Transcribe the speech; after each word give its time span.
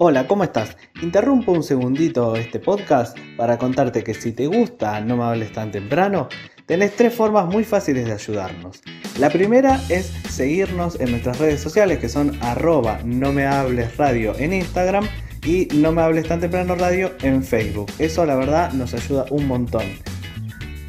Hola, 0.00 0.28
¿cómo 0.28 0.44
estás? 0.44 0.76
Interrumpo 1.02 1.50
un 1.50 1.64
segundito 1.64 2.36
este 2.36 2.60
podcast 2.60 3.18
para 3.36 3.58
contarte 3.58 4.04
que 4.04 4.14
si 4.14 4.30
te 4.30 4.46
gusta 4.46 5.00
No 5.00 5.16
me 5.16 5.24
hables 5.24 5.50
tan 5.50 5.72
temprano, 5.72 6.28
tenés 6.66 6.94
tres 6.94 7.12
formas 7.12 7.46
muy 7.46 7.64
fáciles 7.64 8.06
de 8.06 8.12
ayudarnos. 8.12 8.80
La 9.18 9.28
primera 9.28 9.80
es 9.88 10.06
seguirnos 10.30 11.00
en 11.00 11.10
nuestras 11.10 11.40
redes 11.40 11.60
sociales 11.60 11.98
que 11.98 12.08
son 12.08 12.38
arroba 12.42 13.00
no 13.04 13.32
me 13.32 13.44
hables 13.46 13.96
radio 13.96 14.38
en 14.38 14.52
Instagram 14.52 15.04
y 15.44 15.66
no 15.74 15.90
me 15.90 16.02
hables 16.02 16.28
tan 16.28 16.38
temprano 16.38 16.76
radio 16.76 17.10
en 17.22 17.42
Facebook. 17.42 17.90
Eso 17.98 18.24
la 18.24 18.36
verdad 18.36 18.72
nos 18.74 18.94
ayuda 18.94 19.26
un 19.30 19.48
montón. 19.48 19.82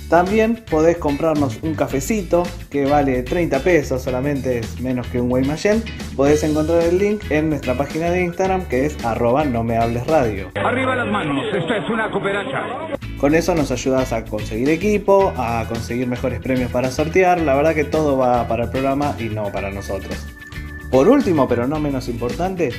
También 0.10 0.64
podés 0.72 0.98
comprarnos 0.98 1.60
un 1.62 1.76
cafecito 1.76 2.42
que 2.72 2.86
vale 2.86 3.22
30 3.22 3.60
pesos, 3.60 4.02
solamente 4.02 4.58
es 4.58 4.82
menos 4.82 5.06
que 5.06 5.22
un 5.22 5.30
Guaymallén. 5.30 5.84
Podés 6.16 6.44
encontrar 6.44 6.82
el 6.82 6.98
link 6.98 7.22
en 7.30 7.50
nuestra 7.50 7.76
página 7.76 8.10
de 8.10 8.24
Instagram 8.24 8.66
que 8.66 8.88
es 8.88 9.06
arroba 9.06 9.46
no 9.46 9.64
me 9.64 9.78
hables 9.78 10.08
radio. 10.08 10.50
Arriba 10.56 10.96
las 10.96 11.08
manos, 11.08 11.46
esta 11.54 11.78
es 11.78 11.88
una 11.88 12.10
cooperacha. 12.10 12.98
Con 13.20 13.36
eso 13.36 13.54
nos 13.54 13.70
ayudas 13.70 14.12
a 14.12 14.26
conseguir 14.26 14.70
equipo, 14.70 15.32
a 15.38 15.66
conseguir 15.70 16.08
mejores 16.08 16.40
premios 16.40 16.72
para 16.72 16.90
sortear. 16.90 17.40
La 17.42 17.54
verdad 17.54 17.76
que 17.76 17.84
todo 17.84 18.18
va 18.18 18.48
para 18.48 18.64
el 18.64 18.72
programa 18.72 19.16
y 19.20 19.26
no 19.26 19.52
para 19.52 19.70
nosotros. 19.70 20.26
Por 20.90 21.08
último, 21.08 21.48
pero 21.48 21.68
no 21.68 21.80
menos 21.80 22.10
importante, 22.10 22.72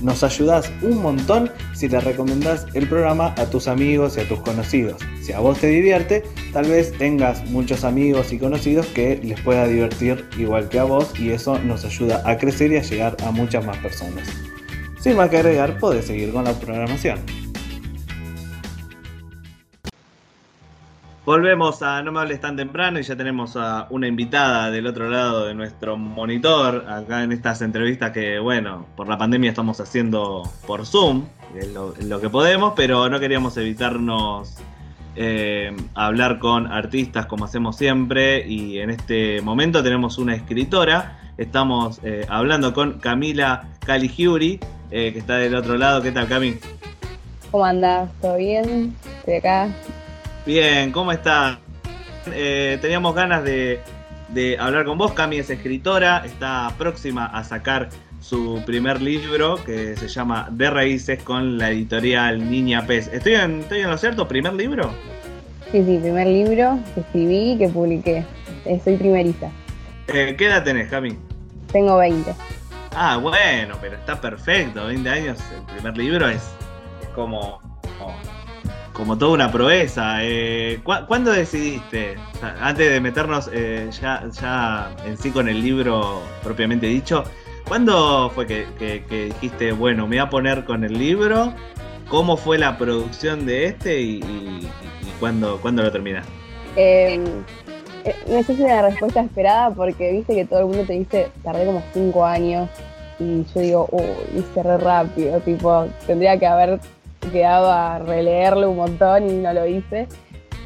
nos 0.00 0.22
ayudas 0.22 0.72
un 0.80 1.02
montón 1.02 1.50
si 1.74 1.88
le 1.88 2.00
recomendás 2.00 2.66
el 2.72 2.88
programa 2.88 3.34
a 3.36 3.46
tus 3.46 3.68
amigos 3.68 4.16
y 4.16 4.20
a 4.20 4.28
tus 4.28 4.40
conocidos. 4.40 5.02
Si 5.20 5.32
a 5.32 5.40
vos 5.40 5.58
te 5.58 5.66
divierte, 5.66 6.22
tal 6.52 6.66
vez 6.66 6.92
tengas 6.96 7.44
muchos 7.50 7.84
amigos 7.84 8.32
y 8.32 8.38
conocidos 8.38 8.86
que 8.86 9.20
les 9.22 9.40
pueda 9.40 9.66
divertir 9.66 10.24
igual 10.38 10.68
que 10.68 10.78
a 10.78 10.84
vos 10.84 11.18
y 11.18 11.30
eso 11.30 11.58
nos 11.60 11.84
ayuda 11.84 12.22
a 12.24 12.36
crecer 12.36 12.72
y 12.72 12.76
a 12.76 12.82
llegar 12.82 13.16
a 13.24 13.30
muchas 13.30 13.64
más 13.64 13.76
personas. 13.78 14.28
Sin 14.98 15.16
más 15.16 15.30
que 15.30 15.38
agregar, 15.38 15.78
podés 15.78 16.06
seguir 16.06 16.32
con 16.32 16.44
la 16.44 16.52
programación. 16.52 17.18
Volvemos 21.24 21.80
a 21.82 22.02
No 22.02 22.12
me 22.12 22.20
hables 22.20 22.40
tan 22.40 22.56
temprano 22.56 22.98
y 22.98 23.02
ya 23.02 23.14
tenemos 23.14 23.54
a 23.56 23.86
una 23.90 24.08
invitada 24.08 24.70
del 24.70 24.86
otro 24.86 25.08
lado 25.08 25.46
de 25.46 25.54
nuestro 25.54 25.96
monitor, 25.96 26.86
acá 26.88 27.22
en 27.22 27.30
estas 27.30 27.62
entrevistas 27.62 28.10
que, 28.10 28.38
bueno, 28.40 28.86
por 28.96 29.06
la 29.06 29.16
pandemia 29.16 29.50
estamos 29.50 29.80
haciendo 29.80 30.42
por 30.66 30.84
Zoom, 30.84 31.26
lo, 31.72 31.94
lo 32.00 32.20
que 32.20 32.28
podemos, 32.28 32.72
pero 32.74 33.08
no 33.08 33.20
queríamos 33.20 33.56
evitarnos 33.58 34.56
eh, 35.16 35.74
hablar 35.94 36.38
con 36.38 36.66
artistas 36.66 37.26
como 37.26 37.44
hacemos 37.44 37.76
siempre 37.76 38.46
y 38.46 38.78
en 38.78 38.90
este 38.90 39.40
momento 39.42 39.82
tenemos 39.82 40.18
una 40.18 40.34
escritora, 40.34 41.18
estamos 41.38 42.00
eh, 42.02 42.26
hablando 42.28 42.72
con 42.72 42.98
Camila 43.00 43.68
Caligiuri, 43.84 44.60
eh, 44.90 45.12
que 45.12 45.18
está 45.18 45.36
del 45.36 45.54
otro 45.54 45.76
lado, 45.76 46.02
¿qué 46.02 46.12
tal 46.12 46.28
Cami? 46.28 46.56
¿Cómo 47.50 47.64
andas? 47.64 48.10
¿Todo 48.20 48.36
bien? 48.36 48.94
Estoy 49.18 49.34
acá 49.34 49.68
Bien, 50.46 50.90
¿cómo 50.90 51.12
está? 51.12 51.60
Eh, 52.32 52.78
teníamos 52.80 53.14
ganas 53.14 53.44
de, 53.44 53.80
hablar 54.58 54.86
con 54.86 54.96
vos. 54.96 55.12
Cami 55.12 55.38
es 55.38 55.50
escritora, 55.50 56.24
está 56.24 56.72
próxima 56.78 57.26
a 57.26 57.44
sacar 57.44 57.90
su 58.20 58.62
primer 58.64 59.00
libro 59.02 59.56
que 59.64 59.96
se 59.96 60.08
llama 60.08 60.48
De 60.50 60.70
Raíces 60.70 61.22
con 61.22 61.58
la 61.58 61.70
editorial 61.70 62.50
Niña 62.50 62.86
Pez. 62.86 63.08
¿Estoy 63.08 63.34
en, 63.34 63.60
¿Estoy 63.60 63.80
en 63.80 63.90
lo 63.90 63.98
cierto? 63.98 64.28
¿Primer 64.28 64.54
libro? 64.54 64.92
Sí, 65.72 65.84
sí, 65.84 65.98
primer 66.00 66.26
libro 66.26 66.78
que 66.94 67.00
escribí 67.00 67.52
y 67.52 67.58
que 67.58 67.68
publiqué. 67.68 68.24
Eh, 68.64 68.80
soy 68.84 68.96
primerista. 68.96 69.50
Eh, 70.08 70.34
¿Qué 70.36 70.46
edad 70.46 70.64
tenés, 70.64 70.88
Cami? 70.88 71.16
Tengo 71.72 71.96
20. 71.96 72.34
Ah, 72.94 73.16
bueno, 73.16 73.76
pero 73.80 73.96
está 73.96 74.20
perfecto. 74.20 74.86
20 74.86 75.08
años, 75.08 75.38
el 75.56 75.74
primer 75.74 75.96
libro 75.96 76.28
es, 76.28 76.42
es 77.02 77.08
como 77.14 77.60
como 79.00 79.16
toda 79.16 79.32
una 79.32 79.50
proeza. 79.50 80.18
Eh, 80.22 80.80
¿Cuándo 80.84 81.32
decidiste, 81.32 82.16
antes 82.60 82.90
de 82.90 83.00
meternos 83.00 83.48
eh, 83.50 83.88
ya, 83.98 84.28
ya 84.30 84.94
en 85.06 85.16
sí 85.16 85.30
con 85.30 85.48
el 85.48 85.62
libro 85.62 86.22
propiamente 86.42 86.86
dicho, 86.86 87.24
¿cuándo 87.70 88.28
fue 88.30 88.48
que, 88.48 89.06
dijiste, 89.26 89.70
bueno, 89.70 90.08
me 90.08 90.16
voy 90.16 90.18
a 90.18 90.28
poner 90.28 90.64
con 90.64 90.82
el 90.82 90.98
libro? 90.98 91.54
¿Cómo 92.08 92.36
fue 92.36 92.58
la 92.58 92.76
producción 92.76 93.46
de 93.46 93.66
este 93.66 94.00
y, 94.00 94.16
y, 94.18 94.68
cuándo, 95.20 95.60
lo 95.62 95.92
terminaste? 95.92 96.32
Em, 96.74 97.24
eh, 98.04 98.16
no 98.26 98.42
sé 98.42 98.56
si 98.56 98.64
es 98.64 98.72
una 98.72 98.82
respuesta 98.82 99.20
esperada 99.20 99.70
porque 99.70 100.10
viste 100.10 100.34
que 100.34 100.44
todo 100.46 100.58
el 100.58 100.66
mundo 100.66 100.82
te 100.84 100.94
dice, 100.94 101.28
tardé 101.44 101.64
como 101.64 101.80
cinco 101.92 102.26
años 102.26 102.68
y 103.20 103.44
yo 103.54 103.60
digo, 103.60 103.88
uy, 103.92 104.40
hice 104.40 104.64
re 104.64 104.76
rápido, 104.76 105.38
tipo, 105.38 105.86
tendría 106.08 106.36
que 106.40 106.46
haber 106.48 106.80
quedado 107.30 107.70
a 107.70 108.00
releerlo 108.00 108.70
un 108.70 108.78
montón 108.78 109.30
y 109.30 109.34
no 109.34 109.52
lo 109.52 109.64
hice. 109.68 110.08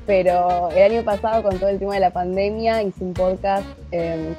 Pero 0.06 0.70
el 0.70 0.92
año 0.92 1.02
pasado, 1.02 1.42
con 1.42 1.58
todo 1.58 1.68
el 1.68 1.78
tema 1.78 1.94
de 1.94 2.00
la 2.00 2.10
pandemia, 2.10 2.82
hice 2.82 3.04
un 3.04 3.12
podcast 3.12 3.66
em, 3.90 4.34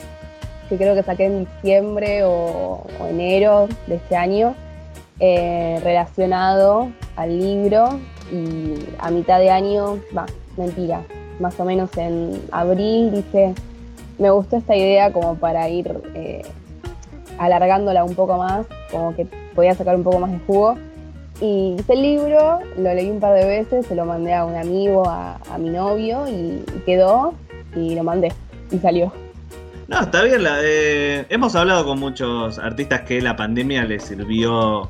que 0.70 0.78
creo 0.78 0.96
que 0.96 1.04
saqué 1.04 1.26
en 1.26 1.46
diciembre 1.46 2.24
o, 2.24 2.86
enero 3.10 3.68
de 3.88 3.96
este 3.96 4.16
año, 4.16 4.56
eh, 5.20 5.80
relacionado 5.84 6.90
al 7.16 7.40
libro. 7.40 8.00
Y 8.32 8.86
a 9.00 9.12
mitad 9.12 9.40
de 9.40 9.52
año, 9.52 10.00
va, 10.18 10.26
mentira, 10.58 11.04
más 11.40 11.60
o 11.60 11.66
menos 11.66 11.96
en 11.98 12.42
abril 12.52 13.12
dije, 13.12 13.54
me 14.18 14.30
gustó 14.32 14.58
esta 14.58 14.76
idea 14.76 15.12
como 15.12 15.36
para 15.36 15.70
ir 15.70 16.02
eh, 16.14 16.42
alargándola 17.38 18.04
un 18.04 18.16
poco 18.16 18.38
más, 18.38 18.66
como 18.92 19.16
que 19.16 19.28
podía 19.54 19.76
sacar 19.76 19.96
un 19.96 20.04
poco 20.04 20.20
más 20.20 20.32
de 20.32 20.40
jugo. 20.40 20.76
Y 21.42 21.76
hice 21.78 21.94
el 21.94 22.02
libro, 22.02 22.60
lo 22.78 22.94
leí 22.94 23.10
un 23.10 23.20
par 23.20 23.34
de 23.34 23.46
veces, 23.46 23.86
se 23.86 23.96
lo 23.96 24.06
mandé 24.06 24.34
a 24.34 24.46
un 24.46 24.56
amigo, 24.56 25.04
a, 25.06 25.38
mi 25.60 25.70
novio, 25.70 26.28
y, 26.30 26.64
quedó, 26.86 27.34
y 27.76 27.94
lo 27.94 28.04
mandé, 28.04 28.32
y 28.72 28.78
salió. 28.78 29.12
No, 29.88 30.02
está 30.02 30.24
bien. 30.24 30.44
La, 30.44 30.60
hemos 30.64 31.56
hablado 31.56 31.86
con 31.86 32.00
muchos 32.00 32.58
artistas 32.60 33.02
que 33.02 33.22
la 33.22 33.36
pandemia 33.36 33.86
les 33.86 34.04
sirvió 34.04 34.90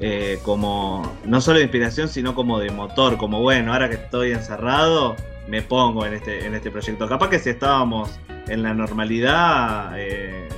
eh, 0.00 0.38
como 0.42 1.02
no 1.24 1.40
solo 1.40 1.58
de 1.58 1.64
inspiración, 1.64 2.08
sino 2.08 2.34
como 2.34 2.58
de 2.58 2.70
motor. 2.70 3.16
Como 3.16 3.40
bueno, 3.40 3.72
ahora 3.72 3.88
que 3.88 3.94
estoy 3.96 4.32
encerrado, 4.32 5.16
me 5.48 5.62
pongo 5.62 6.04
en 6.04 6.14
este, 6.14 6.44
en 6.46 6.54
este 6.54 6.70
proyecto. 6.70 7.08
Capaz 7.08 7.30
que 7.30 7.38
si 7.38 7.50
estábamos 7.50 8.10
en 8.48 8.62
la 8.62 8.74
normalidad, 8.74 9.92
eh, 9.96 10.48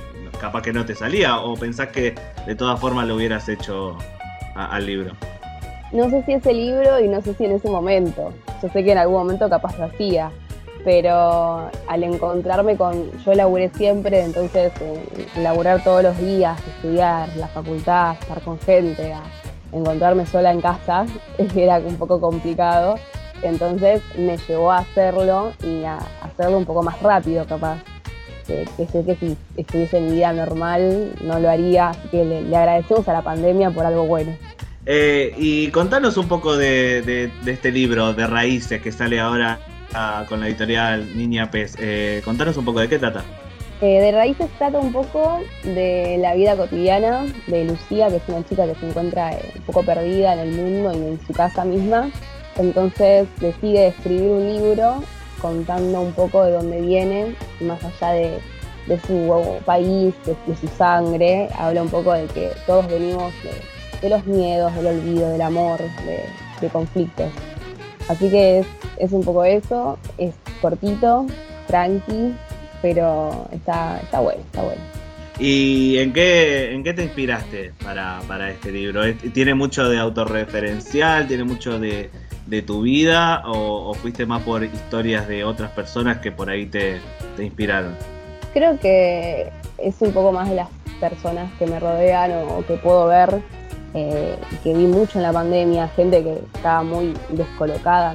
capaz 0.41 0.61
que 0.61 0.73
no 0.73 0.85
te 0.85 0.93
salía. 0.93 1.39
O 1.39 1.55
pensás 1.55 1.87
que 1.87 2.13
de 2.45 2.55
todas 2.55 2.79
formas 2.79 3.07
lo 3.07 3.15
hubieras 3.15 3.47
hecho 3.47 3.97
al 4.57 4.85
libro? 4.85 5.13
No 5.91 6.09
sé 6.09 6.23
si 6.23 6.33
ese 6.33 6.53
libro 6.53 6.99
y 6.99 7.07
no 7.07 7.21
sé 7.21 7.33
si 7.35 7.45
en 7.45 7.51
ese 7.53 7.69
momento. 7.69 8.33
Yo 8.61 8.69
sé 8.69 8.83
que 8.83 8.91
en 8.91 8.97
algún 8.97 9.17
momento 9.17 9.49
capaz 9.49 9.77
lo 9.77 9.85
hacía, 9.85 10.31
pero 10.83 11.69
al 11.87 12.03
encontrarme 12.03 12.77
con, 12.77 13.11
yo 13.23 13.33
laburé 13.33 13.69
siempre, 13.69 14.21
entonces 14.21 14.71
eh, 14.81 15.27
laburar 15.37 15.83
todos 15.83 16.03
los 16.03 16.17
días, 16.17 16.59
estudiar, 16.67 17.29
la 17.35 17.47
facultad, 17.47 18.15
estar 18.19 18.41
con 18.41 18.59
gente, 18.59 19.13
encontrarme 19.71 20.25
sola 20.25 20.51
en 20.51 20.61
casa, 20.61 21.05
era 21.55 21.79
un 21.79 21.95
poco 21.95 22.19
complicado. 22.19 22.95
Entonces 23.43 24.01
me 24.17 24.37
llevó 24.37 24.71
a 24.71 24.79
hacerlo 24.79 25.53
y 25.63 25.83
a 25.83 25.99
hacerlo 26.23 26.57
un 26.57 26.65
poco 26.65 26.81
más 26.81 26.99
rápido 27.01 27.45
capaz. 27.45 27.83
Que, 28.47 28.65
sé 28.87 29.03
que 29.03 29.15
si 29.15 29.37
estuviese 29.57 29.97
en 29.97 30.05
mi 30.05 30.11
vida 30.13 30.31
normal 30.31 31.13
no 31.21 31.37
lo 31.37 31.49
haría, 31.49 31.89
así 31.89 32.07
que 32.07 32.23
le 32.23 32.55
agradecemos 32.55 33.07
a 33.09 33.13
la 33.13 33.21
pandemia 33.21 33.71
por 33.71 33.85
algo 33.85 34.05
bueno. 34.05 34.35
Eh, 34.89 35.33
y 35.37 35.67
contanos 35.71 36.15
un 36.15 36.29
poco 36.29 36.55
de, 36.55 37.29
este 37.45 37.73
libro, 37.73 38.13
de 38.13 38.25
Raíces, 38.25 38.81
que 38.81 38.93
sale 38.93 39.19
ahora 39.19 39.59
con 40.27 40.39
la 40.39 40.47
editorial 40.47 41.17
Niña 41.17 41.49
Pez. 41.49 41.75
Eh, 41.79 42.21
contanos 42.23 42.57
un 42.57 42.65
poco 42.65 42.79
de 42.79 42.89
qué 42.89 42.99
trata. 42.99 43.23
Eh, 43.79 44.01
de 44.01 44.11
Raíces 44.11 44.49
trata 44.57 44.79
un 44.79 44.91
poco 44.91 45.39
de 45.63 46.17
la 46.19 46.33
vida 46.33 46.55
cotidiana 46.55 47.25
de 47.45 47.65
Lucía, 47.65 48.07
que 48.09 48.15
es 48.15 48.23
una 48.27 48.43
chica 48.43 48.65
que 48.65 48.73
se 48.75 48.89
encuentra 48.89 49.31
un 49.55 49.61
poco 49.61 49.83
perdida 49.83 50.33
en 50.33 50.39
el 50.39 50.51
mundo 50.51 50.93
y 50.93 51.11
en 51.13 51.19
su 51.27 51.33
casa 51.33 51.63
misma. 51.63 52.09
Entonces 52.57 53.27
decide 53.39 53.87
escribir 53.87 54.31
un 54.31 54.47
libro 54.47 55.03
contando 55.39 56.01
un 56.01 56.11
poco 56.13 56.43
de 56.43 56.51
dónde 56.53 56.81
viene, 56.81 57.35
más 57.61 57.79
allá 57.83 58.13
de, 58.13 58.39
su 59.05 59.61
país, 59.65 60.15
de, 60.25 60.55
su 60.55 60.67
sangre. 60.67 61.47
Habla 61.55 61.83
un 61.83 61.89
poco 61.89 62.13
de 62.13 62.25
que 62.25 62.49
todos 62.65 62.87
venimos 62.87 63.31
de 64.01 64.09
los 64.09 64.25
miedos, 64.25 64.73
del 64.75 64.87
olvido, 64.87 65.29
del 65.29 65.41
amor, 65.41 65.79
de, 66.59 66.69
conflictos. 66.69 67.31
Así 68.07 68.29
que 68.29 68.63
es, 68.97 69.11
un 69.11 69.23
poco 69.23 69.43
eso, 69.43 69.97
es 70.17 70.33
cortito, 70.61 71.27
tranqui, 71.67 72.33
pero 72.81 73.47
está, 73.51 73.99
está 74.01 74.19
bueno, 74.19 74.41
está 74.41 74.61
bueno. 74.63 74.81
¿Y 75.39 75.97
en 75.99 76.13
qué, 76.13 76.73
en 76.73 76.83
qué 76.83 76.93
te 76.93 77.03
inspiraste 77.03 77.73
para, 77.83 78.49
este 78.49 78.71
libro? 78.71 79.01
¿Tiene 79.33 79.53
mucho 79.53 79.87
de 79.87 79.99
autorreferencial? 79.99 81.27
¿Tiene 81.27 81.43
mucho 81.43 81.79
de, 81.79 82.09
tu 82.65 82.81
vida? 82.81 83.43
O, 83.45 83.93
fuiste 83.93 84.25
más 84.25 84.41
por 84.41 84.63
historias 84.63 85.27
de 85.27 85.43
otras 85.43 85.71
personas 85.71 86.19
que 86.19 86.31
por 86.31 86.49
ahí 86.49 86.65
te, 86.65 86.99
te 87.35 87.43
inspiraron? 87.43 87.95
Creo 88.53 88.79
que 88.79 89.51
es 89.77 89.95
un 89.99 90.11
poco 90.11 90.31
más 90.31 90.49
de 90.49 90.55
las 90.55 90.69
personas 90.99 91.51
que 91.59 91.67
me 91.67 91.79
rodean 91.79 92.31
o 92.31 92.65
que 92.65 92.75
puedo 92.77 93.05
ver 93.05 93.41
eh, 93.93 94.35
que 94.63 94.73
vi 94.73 94.85
mucho 94.85 95.19
en 95.19 95.23
la 95.23 95.33
pandemia, 95.33 95.87
gente 95.89 96.23
que 96.23 96.43
estaba 96.53 96.83
muy 96.83 97.13
descolocada 97.29 98.13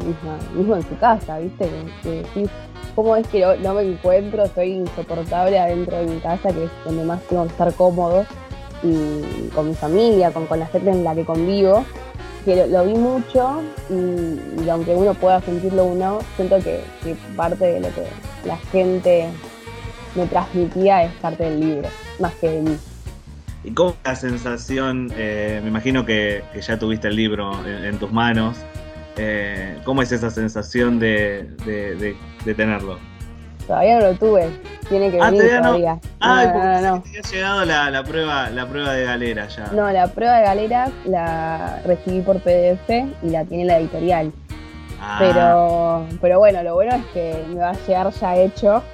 mismo 0.54 0.76
en 0.76 0.82
su 0.82 0.96
casa, 0.98 1.38
¿viste? 1.38 1.68
Que, 2.02 2.22
que 2.34 2.48
¿cómo 2.94 3.16
es 3.16 3.26
que 3.28 3.40
no, 3.62 3.74
me 3.74 3.82
encuentro? 3.82 4.46
Soy 4.54 4.72
insoportable 4.72 5.58
adentro 5.58 5.96
de 5.96 6.06
mi 6.06 6.20
casa, 6.20 6.52
que 6.52 6.64
es 6.64 6.70
donde 6.84 7.04
más 7.04 7.20
tengo 7.22 7.44
que 7.44 7.50
estar 7.50 7.72
cómodo, 7.74 8.24
y 8.82 9.48
con 9.54 9.68
mi 9.68 9.74
familia, 9.74 10.30
con, 10.32 10.46
con 10.46 10.58
la 10.58 10.66
gente 10.66 10.90
en 10.90 11.04
la 11.04 11.14
que 11.14 11.24
convivo, 11.24 11.84
que 12.44 12.66
lo, 12.66 12.84
vi 12.84 12.94
mucho 12.94 13.62
y, 13.88 14.68
aunque 14.68 14.94
uno 14.94 15.14
pueda 15.14 15.40
sentirlo 15.40 15.84
uno, 15.84 16.18
siento 16.36 16.56
que, 16.58 16.80
que 17.02 17.16
parte 17.36 17.64
de 17.64 17.80
lo 17.80 17.88
que 17.88 18.04
la 18.44 18.56
gente 18.56 19.28
me 20.14 20.26
transmitía 20.26 21.04
es 21.04 21.12
parte 21.14 21.44
del 21.44 21.60
libro, 21.60 21.88
más 22.18 22.34
que 22.34 22.50
de 22.50 22.60
mí. 22.62 22.78
¿Y 23.64 23.72
cómo 23.72 23.90
es 23.90 23.96
la 24.04 24.16
sensación? 24.16 25.12
Eh, 25.16 25.60
me 25.62 25.68
imagino 25.68 26.04
que, 26.04 26.42
ya 26.60 26.78
tuviste 26.78 27.08
el 27.08 27.16
libro 27.16 27.52
en, 27.66 27.98
tus 27.98 28.12
manos. 28.12 28.56
Eh, 29.16 29.78
¿Cómo 29.84 30.02
es 30.02 30.10
esa 30.10 30.30
sensación 30.30 30.98
de, 30.98 32.16
tenerlo? 32.44 32.98
Todavía 33.66 34.00
no 34.00 34.06
lo 34.06 34.14
tuve. 34.14 34.50
Tiene 34.88 35.10
que 35.10 35.20
ah, 35.20 35.30
venir 35.30 35.58
todavía. 35.58 36.00
Ah, 36.20 36.44
no, 36.44 36.64
no, 36.64 36.80
no, 36.80 37.04
ha 37.06 37.30
llegado 37.30 37.64
la, 37.64 38.04
prueba, 38.04 38.50
la 38.50 38.66
prueba 38.66 38.92
de 38.92 39.04
galera 39.04 39.46
ya. 39.46 39.68
No, 39.72 39.90
la 39.92 40.08
prueba 40.08 40.38
de 40.38 40.44
galera 40.44 40.90
la 41.04 41.80
recibí 41.84 42.20
por 42.20 42.40
PDF 42.40 42.90
y 43.22 43.30
la 43.30 43.44
tiene 43.44 43.66
la 43.66 43.78
editorial. 43.78 44.32
Ah. 45.00 45.16
Pero, 45.20 46.06
pero 46.20 46.38
bueno, 46.40 46.62
lo 46.64 46.74
bueno 46.74 46.96
es 46.96 47.04
que 47.14 47.44
me 47.48 47.60
va 47.60 47.70
a 47.70 47.86
llegar 47.86 48.10
ya 48.12 48.36
hecho. 48.36 48.82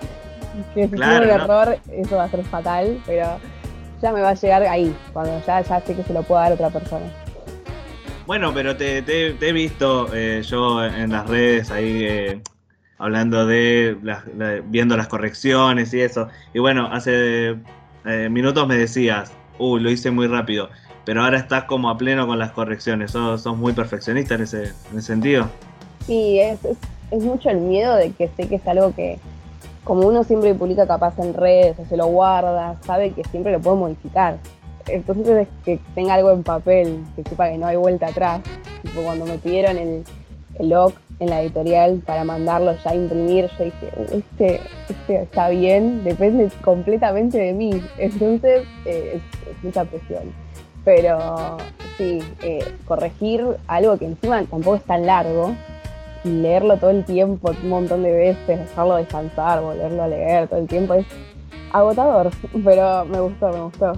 Que 0.75 0.89
si 0.89 0.97
tiene 0.97 1.21
un 1.21 1.31
error, 1.31 1.79
eso 1.93 2.17
va 2.17 2.25
a 2.25 2.29
ser 2.31 2.43
fatal, 2.43 2.99
pero 3.07 3.39
ya 4.03 4.13
me 4.13 4.21
va 4.21 4.31
a 4.31 4.35
llegar 4.35 4.63
ahí, 4.63 4.95
cuando 5.13 5.41
ya, 5.47 5.61
ya 5.61 5.81
sé 5.81 5.95
que 5.95 6.03
se 6.03 6.13
lo 6.13 6.23
puedo 6.23 6.41
dar 6.41 6.53
a 6.53 6.55
otra 6.55 6.71
persona. 6.71 7.07
Bueno, 8.27 8.53
pero 8.53 8.77
te, 8.77 8.99
he 8.99 9.53
visto 9.53 10.11
eh, 10.15 10.43
yo 10.43 10.85
en 10.85 11.11
las 11.11 11.27
redes 11.27 11.71
ahí 11.71 12.05
eh, 12.05 12.43
hablando 12.99 13.47
de, 13.47 13.97
viendo 14.67 14.99
las 14.99 15.09
correcciones 15.09 15.95
y 15.95 16.03
eso. 16.03 16.29
Y 16.53 16.59
bueno, 16.59 16.89
hace 16.93 17.57
eh, 18.05 18.29
minutos 18.31 18.69
me 18.69 18.77
decías, 18.77 19.33
uh, 19.59 19.79
lo 19.79 19.91
hice 19.91 20.11
muy 20.11 20.27
rápido, 20.27 20.69
pero 21.07 21.23
ahora 21.23 21.39
estás 21.39 21.65
como 21.65 21.89
a 21.89 21.97
pleno 21.97 22.27
con 22.27 22.39
las 22.39 22.51
correcciones. 22.51 23.13
Sos, 23.13 23.47
muy 23.57 23.73
perfeccionista 23.73 24.35
en 24.35 24.43
ese, 24.43 24.65
en 24.93 24.99
ese 24.99 25.07
sentido. 25.07 25.49
Sí, 26.07 26.39
es, 26.39 26.59
es 27.11 27.23
mucho 27.23 27.49
el 27.49 27.61
miedo 27.61 27.97
de 27.97 28.11
que 28.11 28.29
sé 28.37 28.47
que 28.47 28.57
es 28.57 28.67
algo 28.67 28.95
que, 28.95 29.19
como 29.89 30.07
uno 30.07 30.23
siempre 30.23 30.55
publica 30.55 30.87
capaz 30.87 31.19
en 31.19 31.33
redes 31.33 31.79
o 31.79 31.87
se 31.87 31.97
lo 31.97 32.09
guarda, 32.09 32.77
sabe 32.85 33.13
que 33.13 33.25
siempre 33.25 33.53
lo 33.53 33.59
puede 33.59 33.79
modificar. 33.79 34.37
Entonces 34.87 35.49
que 35.65 35.81
tenga 35.95 36.13
algo 36.13 36.31
en 36.31 36.43
papel, 36.43 37.03
que 37.17 37.23
sepa 37.23 37.49
que 37.49 37.57
no 37.57 37.67
hay 37.67 37.77
vuelta 37.77 38.09
atrás. 38.09 38.43
Cuando 38.95 39.25
me 39.25 39.39
pidieron 39.39 39.79
el, 39.79 40.05
el 40.59 40.69
log 40.69 40.93
en 41.21 41.31
la 41.31 41.41
editorial 41.41 42.03
para 42.05 42.23
mandarlo 42.23 42.75
ya 42.85 42.91
a 42.91 42.95
imprimir, 42.95 43.49
yo 43.59 43.65
dije, 43.65 43.91
este, 44.13 44.61
este 44.91 45.23
está 45.23 45.49
bien, 45.49 46.05
depende 46.05 46.51
completamente 46.63 47.39
de 47.39 47.55
mí. 47.55 47.83
Entonces 47.99 48.65
eh, 48.85 49.23
es, 49.47 49.65
mucha 49.65 49.87
presión. 49.87 50.35
Pero 50.85 51.57
sí, 51.97 52.19
eh, 52.43 52.63
corregir 52.87 53.43
algo 53.67 53.97
que 53.97 54.05
encima 54.05 54.45
tampoco 54.45 54.77
es 54.77 54.85
tan 54.85 55.07
largo, 55.07 55.55
leerlo 56.29 56.77
todo 56.77 56.91
el 56.91 57.05
tiempo, 57.05 57.51
un 57.63 57.69
montón 57.69 58.03
de 58.03 58.13
veces, 58.13 58.59
dejarlo 58.59 58.97
descansar, 58.97 59.61
volverlo 59.61 60.03
a 60.03 60.09
leer 60.09 60.49
todo 60.49 60.61
el 60.61 60.67
tiempo, 60.67 60.95
es 60.95 61.07
agotador, 61.73 62.31
pero 62.65 63.05
me 63.05 63.21
gustó, 63.21 63.49
me 63.51 63.61
gustó. 63.61 63.93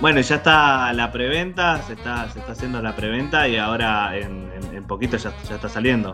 Bueno, 0.00 0.20
ya 0.20 0.36
está 0.36 0.92
la 0.92 1.12
preventa, 1.12 1.80
se 1.82 1.94
está, 1.94 2.28
se 2.30 2.40
está 2.40 2.52
haciendo 2.52 2.82
la 2.82 2.94
preventa 2.94 3.48
y 3.48 3.56
ahora 3.56 4.16
en, 4.16 4.84
poquito 4.86 5.16
ya, 5.16 5.32
ya, 5.48 5.54
está 5.54 5.68
saliendo. 5.68 6.12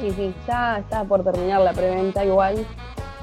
Sí, 0.00 0.10
sí, 0.10 0.34
ya 0.46 0.78
está 0.78 1.04
por 1.04 1.22
terminar 1.22 1.60
la 1.60 1.72
preventa 1.72 2.24
igual. 2.24 2.66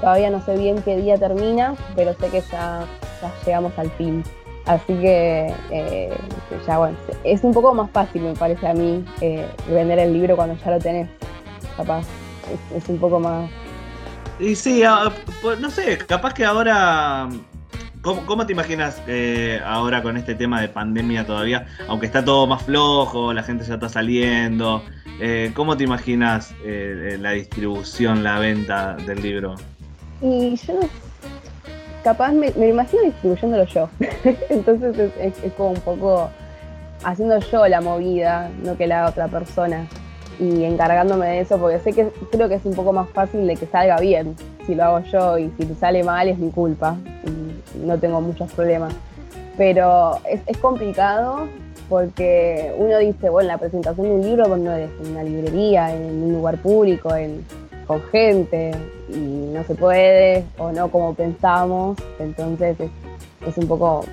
Todavía 0.00 0.30
no 0.30 0.42
sé 0.44 0.56
bien 0.56 0.80
qué 0.82 0.96
día 0.96 1.18
termina, 1.18 1.74
pero 1.94 2.14
sé 2.14 2.28
que 2.30 2.40
ya, 2.40 2.86
ya 3.20 3.32
llegamos 3.44 3.78
al 3.78 3.90
fin. 3.92 4.24
Así 4.66 4.94
que 4.94 5.54
eh, 5.70 6.16
ya 6.66 6.78
bueno, 6.78 6.96
es 7.22 7.44
un 7.44 7.52
poco 7.52 7.74
más 7.74 7.90
fácil 7.90 8.22
me 8.22 8.32
parece 8.34 8.66
a 8.66 8.72
mí 8.72 9.04
eh, 9.20 9.46
vender 9.68 9.98
el 9.98 10.14
libro 10.14 10.36
cuando 10.36 10.56
ya 10.56 10.70
lo 10.70 10.78
tenés. 10.78 11.08
Capaz, 11.76 12.04
es, 12.74 12.88
un 12.88 12.98
poco 12.98 13.20
más... 13.20 13.50
Y 14.38 14.54
sí, 14.54 14.82
pues, 15.42 15.60
no 15.60 15.70
sé, 15.70 15.98
capaz 15.98 16.34
que 16.34 16.44
ahora... 16.44 17.28
¿Cómo, 18.02 18.44
te 18.44 18.52
imaginas 18.52 19.00
eh, 19.06 19.62
ahora 19.64 20.02
con 20.02 20.18
este 20.18 20.34
tema 20.34 20.60
de 20.60 20.68
pandemia 20.68 21.24
todavía? 21.24 21.66
Aunque 21.88 22.04
está 22.04 22.22
todo 22.22 22.46
más 22.46 22.62
flojo, 22.62 23.32
la 23.32 23.42
gente 23.42 23.64
ya 23.64 23.74
está 23.74 23.88
saliendo. 23.88 24.82
¿Cómo 25.54 25.74
te 25.74 25.84
imaginas 25.84 26.54
la 26.66 27.30
distribución, 27.30 28.22
la 28.22 28.38
venta 28.38 28.94
del 29.06 29.22
libro? 29.22 29.54
Y 30.20 30.54
yo 30.54 30.74
no 30.74 31.03
capaz 32.04 32.32
me, 32.32 32.52
me 32.52 32.68
imagino 32.68 33.02
distribuyéndolo 33.02 33.64
yo. 33.64 33.88
Entonces 34.50 35.10
es, 35.18 35.52
como 35.54 35.70
un 35.70 35.80
poco 35.80 36.28
haciendo 37.02 37.38
yo 37.38 37.66
la 37.66 37.80
movida, 37.80 38.50
no 38.62 38.76
que 38.76 38.86
la 38.86 39.08
otra 39.08 39.26
persona. 39.26 39.88
Y 40.38 40.64
encargándome 40.64 41.26
de 41.26 41.40
eso, 41.40 41.58
porque 41.58 41.78
sé 41.78 41.92
que 41.92 42.08
creo 42.30 42.48
que 42.48 42.56
es 42.56 42.64
un 42.64 42.74
poco 42.74 42.92
más 42.92 43.08
fácil 43.08 43.46
de 43.46 43.56
que 43.56 43.66
salga 43.66 43.98
bien 43.98 44.34
si 44.66 44.74
lo 44.74 44.84
hago 44.84 45.00
yo 45.00 45.38
y 45.38 45.50
si 45.56 45.74
sale 45.74 46.02
mal 46.02 46.28
es 46.28 46.38
mi 46.38 46.50
culpa 46.50 46.96
y 47.24 47.86
no 47.86 47.98
tengo 47.98 48.20
muchos 48.20 48.52
problemas. 48.52 48.92
Pero 49.56 50.18
es, 50.28 50.40
es 50.46 50.56
complicado 50.58 51.46
porque 51.88 52.74
uno 52.76 52.98
dice, 52.98 53.28
bueno, 53.28 53.48
la 53.48 53.58
presentación 53.58 54.08
de 54.08 54.12
un 54.14 54.22
libro 54.22 54.56
no 54.56 54.72
es 54.72 54.90
en 55.02 55.12
una 55.12 55.22
librería, 55.22 55.94
en 55.94 56.24
un 56.24 56.32
lugar 56.32 56.56
público, 56.56 57.14
en, 57.14 57.44
con 57.86 58.02
gente 58.10 58.72
y 59.08 59.16
no 59.16 59.62
se 59.64 59.74
puede 59.74 60.44
o 60.58 60.72
no 60.72 60.90
como 60.90 61.14
pensamos, 61.14 61.98
entonces 62.18 62.76
es, 63.46 63.58
un 63.58 63.68
poco 63.68 64.04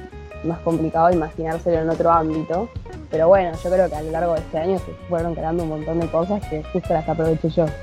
más 0.43 0.59
complicado 0.59 1.11
imaginárselo 1.11 1.79
en 1.79 1.89
otro 1.89 2.11
ámbito. 2.11 2.69
Pero 3.09 3.27
bueno, 3.27 3.51
yo 3.63 3.69
creo 3.69 3.89
que 3.89 3.95
a 3.95 4.01
lo 4.01 4.11
largo 4.11 4.33
de 4.33 4.39
este 4.39 4.57
año 4.57 4.79
se 4.79 4.91
fueron 5.09 5.35
creando 5.35 5.63
un 5.63 5.69
montón 5.69 5.99
de 5.99 6.07
cosas 6.07 6.41
que 6.47 6.63
justo 6.71 6.93
las 6.93 7.07
aproveché 7.07 7.49
yo. 7.49 7.65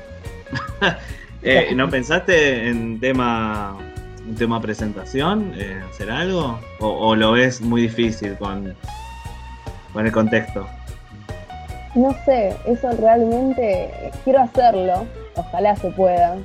Eh, 1.41 1.73
¿No 1.73 1.89
pensaste 1.89 2.69
en 2.69 2.99
tema 2.99 3.77
un 4.29 4.35
tema 4.35 4.61
presentación, 4.61 5.53
eh, 5.57 5.81
hacer 5.89 6.11
algo? 6.11 6.59
O, 6.81 7.15
lo 7.15 7.33
ves 7.33 7.61
muy 7.61 7.83
difícil 7.83 8.35
con, 8.37 8.75
con 9.93 10.05
el 10.05 10.13
contexto? 10.13 10.67
No 11.95 12.15
sé, 12.25 12.55
eso 12.67 12.91
realmente 13.01 14.11
quiero 14.25 14.41
hacerlo, 14.41 15.07
ojalá 15.39 15.77
se 15.77 15.91
pueda, 15.91 16.37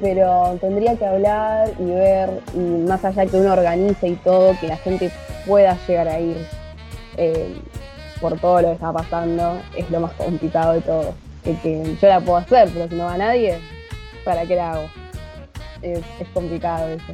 pero 0.00 0.56
tendría 0.60 0.96
que 0.96 1.06
hablar 1.06 1.70
y 1.78 1.84
ver, 1.84 2.30
y 2.54 2.58
más 2.58 3.04
allá 3.04 3.26
que 3.26 3.36
uno 3.36 3.52
organice 3.52 4.08
y 4.08 4.14
todo, 4.16 4.56
que 4.60 4.68
la 4.68 4.76
gente 4.76 5.10
pueda 5.46 5.76
llegar 5.86 6.08
a 6.08 6.20
ir 6.20 6.36
eh, 7.16 7.54
por 8.20 8.38
todo 8.38 8.60
lo 8.62 8.68
que 8.68 8.74
está 8.74 8.92
pasando, 8.92 9.58
es 9.76 9.90
lo 9.90 10.00
más 10.00 10.12
complicado 10.12 10.74
de 10.74 10.80
todo. 10.80 11.14
que 11.42 11.96
yo 12.00 12.08
la 12.08 12.20
puedo 12.20 12.38
hacer, 12.38 12.70
pero 12.72 12.88
si 12.88 12.94
no 12.94 13.04
va 13.04 13.18
nadie, 13.18 13.58
¿para 14.24 14.46
qué 14.46 14.56
la 14.56 14.72
hago? 14.72 14.88
Es, 15.82 16.00
complicado 16.32 16.88
eso. 16.88 17.12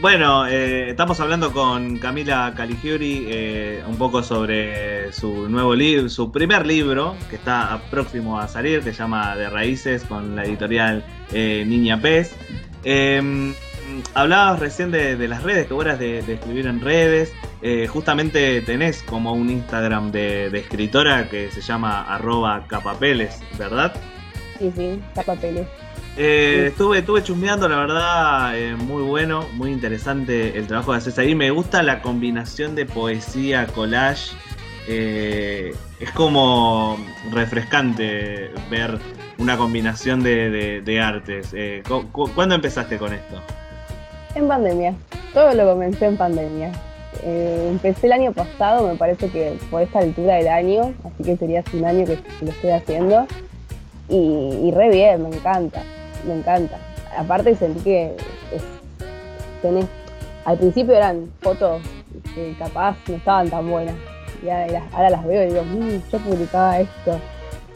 Bueno, 0.00 0.46
eh, 0.46 0.88
estamos 0.88 1.20
hablando 1.20 1.52
con 1.52 1.98
Camila 1.98 2.54
Caligiuri 2.56 3.26
eh, 3.28 3.84
un 3.86 3.96
poco 3.96 4.22
sobre 4.22 5.12
su 5.12 5.46
nuevo 5.46 5.74
libro, 5.74 6.08
su 6.08 6.32
primer 6.32 6.66
libro 6.66 7.16
que 7.28 7.36
está 7.36 7.82
próximo 7.90 8.40
a 8.40 8.48
salir, 8.48 8.82
que 8.82 8.92
se 8.92 8.98
llama 8.98 9.36
De 9.36 9.50
Raíces 9.50 10.04
con 10.04 10.36
la 10.36 10.44
editorial 10.44 11.04
eh, 11.34 11.64
Niña 11.66 12.00
Pez. 12.00 12.34
Em, 12.82 13.52
hablabas 14.14 14.58
recién 14.58 14.90
de, 14.90 15.28
las 15.28 15.42
redes, 15.42 15.66
que 15.66 15.74
eras 15.78 15.98
de, 15.98 16.22
de, 16.22 16.32
escribir 16.32 16.66
en 16.66 16.80
redes. 16.80 17.34
justamente 17.90 18.62
tenés 18.62 19.02
como 19.02 19.34
un 19.34 19.50
Instagram 19.50 20.12
de, 20.12 20.46
escritora 20.46 21.28
que 21.28 21.50
se 21.50 21.60
llama 21.60 22.04
arroba 22.04 22.64
capapeles, 22.68 23.38
¿verdad? 23.58 23.92
Sí, 24.58 24.72
sí, 24.74 24.98
capapeles. 25.14 25.66
Eh, 26.16 26.66
estuve, 26.68 26.98
estuve 26.98 27.22
chusmeando, 27.22 27.68
la 27.68 27.76
verdad, 27.76 28.58
eh, 28.58 28.74
muy 28.74 29.02
bueno, 29.02 29.46
muy 29.54 29.70
interesante 29.70 30.58
el 30.58 30.66
trabajo 30.66 30.92
que 30.92 30.98
haces 30.98 31.18
ahí. 31.18 31.34
Me 31.34 31.50
gusta 31.50 31.82
la 31.82 32.02
combinación 32.02 32.74
de 32.74 32.86
poesía, 32.86 33.66
collage. 33.68 34.32
Eh, 34.88 35.72
es 36.00 36.10
como 36.10 36.96
refrescante 37.30 38.50
ver 38.70 38.98
una 39.38 39.56
combinación 39.56 40.22
de, 40.22 41.00
artes. 41.02 41.54
¿Cuándo 42.34 42.54
empezaste 42.54 42.98
con 42.98 43.14
esto? 43.14 43.40
En 44.34 44.48
pandemia. 44.48 44.94
Todo 45.32 45.54
lo 45.54 45.64
comencé 45.64 46.06
en 46.06 46.16
pandemia. 46.16 46.72
empecé 47.22 48.06
el 48.06 48.12
año 48.12 48.32
pasado, 48.32 48.88
me 48.88 48.96
parece 48.96 49.30
que 49.30 49.56
por 49.70 49.82
esta 49.82 50.00
altura 50.00 50.34
del 50.34 50.48
año, 50.48 50.92
así 51.04 51.22
que 51.22 51.36
sería 51.36 51.60
hace 51.60 51.76
un 51.76 51.84
año 51.84 52.04
que 52.04 52.18
lo 52.42 52.50
estoy 52.50 52.70
haciendo. 52.70 53.26
Y, 54.08 54.16
y 54.64 54.72
re 54.72 54.90
bien, 54.90 55.22
me 55.22 55.28
encanta 55.28 55.82
me 56.26 56.34
encanta. 56.34 56.76
Aparte 57.16 57.54
sentí 57.54 57.80
que 57.80 58.16
tenés, 59.62 59.86
al 60.44 60.58
principio 60.58 60.94
eran 60.94 61.30
fotos 61.40 61.82
que 62.34 62.54
capaz 62.58 62.96
no 63.08 63.16
estaban 63.16 63.50
tan 63.50 63.70
buenas. 63.70 63.94
y 64.42 64.48
ahora 64.48 65.10
las 65.10 65.24
veo 65.24 65.42
y 65.42 65.46
digo, 65.46 65.62
mmm, 65.62 66.00
yo 66.10 66.18
publicaba 66.18 66.80
esto. 66.80 67.20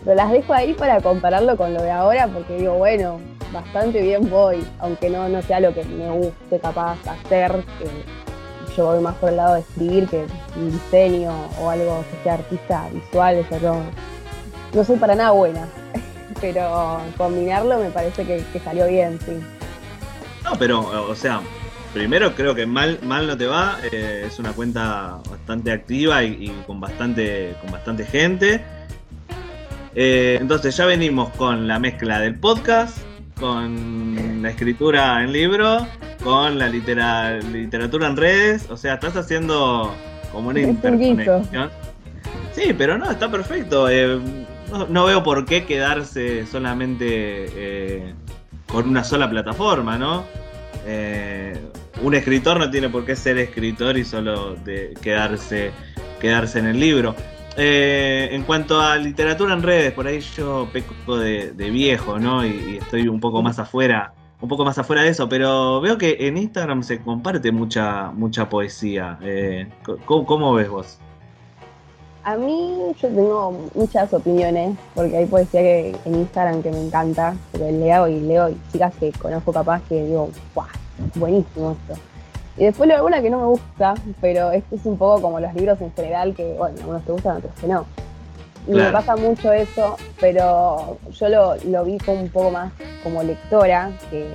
Pero 0.05 0.17
las 0.17 0.31
dejo 0.31 0.53
ahí 0.53 0.75
para 0.75 1.01
compararlo 1.01 1.57
con 1.57 1.73
lo 1.73 1.83
de 1.83 1.91
ahora 1.91 2.29
porque 2.29 2.59
digo, 2.59 2.75
bueno, 2.75 3.19
bastante 3.53 4.03
bien 4.03 4.29
voy, 4.29 4.67
aunque 4.81 5.09
no, 5.09 5.29
no 5.29 5.41
sea 5.43 5.61
lo 5.61 5.73
que 5.73 5.85
me 5.85 6.11
guste 6.11 6.59
capaz 6.59 6.99
hacer, 7.07 7.65
que 7.79 8.75
yo 8.77 8.87
voy 8.87 9.01
más 9.01 9.15
por 9.15 9.31
el 9.31 9.37
lado 9.37 9.55
de 9.55 9.61
escribir 9.61 10.09
que 10.09 10.27
diseño 10.57 11.33
o 11.63 11.71
algo 11.71 12.05
que 12.11 12.23
sea 12.23 12.35
artista 12.35 12.89
visual, 12.93 13.37
eso 13.37 13.59
no, 13.63 13.77
no 14.75 14.85
soy 14.85 14.97
para 14.97 15.15
nada 15.15 15.31
buena, 15.31 15.67
pero 16.53 17.01
combinarlo 17.17 17.79
me 17.79 17.89
parece 17.89 18.23
que, 18.27 18.61
salió 18.61 18.87
bien, 18.87 19.19
sí. 19.25 19.33
No, 20.45 20.59
pero, 20.59 20.81
o 21.09 21.15
sea, 21.15 21.41
primero 21.95 22.35
creo 22.35 22.55
que 22.55 22.67
mal, 22.67 22.99
mal 23.03 23.27
no 23.27 23.35
te 23.35 23.47
va, 23.47 23.79
eh, 23.91 24.25
es 24.27 24.39
una 24.39 24.53
cuenta 24.53 25.21
bastante 25.31 25.73
activa 25.73 26.23
y, 26.23 26.49
con 26.67 26.81
bastante, 26.81 27.57
con 27.63 27.73
bastante 27.73 28.05
gente. 28.05 28.63
Eh, 29.95 30.37
entonces 30.39 30.77
ya 30.77 30.85
venimos 30.85 31.31
con 31.31 31.67
la 31.67 31.79
mezcla 31.79 32.21
del 32.21 32.39
podcast, 32.39 32.99
con 33.41 34.43
la 34.43 34.51
escritura 34.51 35.23
en 35.23 35.33
libro, 35.33 35.87
con 36.23 36.59
la 36.59 36.69
literatura 36.69 38.09
en 38.09 38.17
redes, 38.19 38.69
o 38.69 38.77
sea, 38.77 38.95
estás 38.95 39.17
haciendo 39.17 39.95
como 40.31 40.51
una 40.51 40.61
interconexión. 40.61 41.71
Sí, 42.53 42.75
pero 42.77 42.99
no, 42.99 43.11
está 43.11 43.31
perfecto. 43.31 43.89
Eh, 43.89 44.21
no, 44.89 45.05
veo 45.05 45.23
por 45.23 45.45
qué 45.45 45.65
quedarse 45.65 46.47
solamente 46.47 47.07
eh, 47.09 48.15
con 48.67 48.89
una 48.89 49.05
sola 49.05 49.29
plataforma, 49.29 49.99
¿no? 49.99 50.25
Eh, 50.87 51.59
un 52.03 52.15
escritor 52.15 52.59
no 52.59 52.71
tiene 52.71 52.89
por 52.89 53.05
qué 53.05 53.17
ser 53.17 53.39
escritor 53.39 53.97
y 53.97 54.05
solo 54.05 54.55
de 54.57 54.95
quedarse, 55.01 55.71
quedarse 56.21 56.59
en 56.59 56.67
el 56.67 56.81
libro. 56.81 57.15
Eh, 57.57 58.29
en 58.33 58.43
cuanto 58.43 58.81
a 58.81 58.97
literatura 58.97 59.55
en 59.55 59.63
redes, 59.63 59.93
por 59.93 60.07
ahí 60.07 60.21
yo 60.21 60.69
peco 60.73 61.17
de, 61.17 61.53
viejo, 61.71 62.19
¿no? 62.19 62.45
Y, 62.45 62.79
estoy 62.83 63.07
un 63.07 63.21
poco 63.21 63.43
más 63.43 63.59
afuera, 63.59 64.13
un 64.41 64.49
poco 64.49 64.65
más 64.65 64.77
afuera 64.77 65.03
de 65.03 65.11
eso, 65.11 65.29
pero 65.29 65.81
veo 65.81 65.97
que 65.97 66.17
en 66.21 66.37
Instagram 66.37 66.83
se 66.83 67.01
comparte 67.01 67.53
mucha, 67.53 68.11
mucha 68.11 68.49
poesía. 68.49 69.19
¿cómo, 70.05 70.55
ves 70.55 70.69
vos? 70.69 70.99
A 72.25 72.37
mí 72.37 72.95
yo 73.01 73.09
tengo 73.09 73.55
muchas 73.75 74.13
opiniones, 74.13 74.77
porque 74.95 75.17
hay 75.17 75.27
poesía 75.27 75.61
que 75.61 75.97
en 76.05 76.15
Instagram 76.15 76.63
que 76.63 76.71
me 76.71 76.81
encanta, 76.81 77.37
porque 77.53 77.71
leo 77.71 78.09
y 78.09 78.21
leo 78.21 78.49
y 78.49 78.59
chicas 78.73 78.95
que 78.99 79.13
conozco 79.13 79.53
capaz 79.53 79.83
que 79.89 80.05
digo, 80.05 80.31
¡guau! 80.55 80.67
Buenísimo 81.15 81.73
esto 81.73 82.01
y 82.57 82.65
después 82.65 82.89
lo 82.89 82.95
alguna 82.95 83.21
que 83.21 83.31
no 83.31 83.39
me 83.39 83.47
gusta, 83.47 83.95
pero 84.21 84.53
es, 84.53 84.63
es 84.71 84.85
un 84.85 84.97
poco 84.97 85.23
como 85.23 85.41
los 85.41 85.53
libros 85.55 85.81
en 85.81 85.93
general, 85.93 86.35
que 86.35 86.55
bueno, 86.55 86.77
algunos 86.79 87.05
te 87.05 87.13
gustan, 87.13 87.37
otros 87.39 87.53
que 87.61 87.67
no. 87.67 87.85
Y 88.67 88.73
me 88.73 88.91
pasa 88.91 89.17
mucho 89.17 89.53
eso, 89.53 89.97
pero 90.21 90.99
yo 91.13 91.29
lo, 91.29 91.57
lo 91.65 91.85
vi 91.85 91.99
como 91.99 92.21
un 92.21 92.29
poco 92.29 92.51
más 92.51 92.73
como 93.03 93.23
lectora, 93.23 93.91
que 94.11 94.27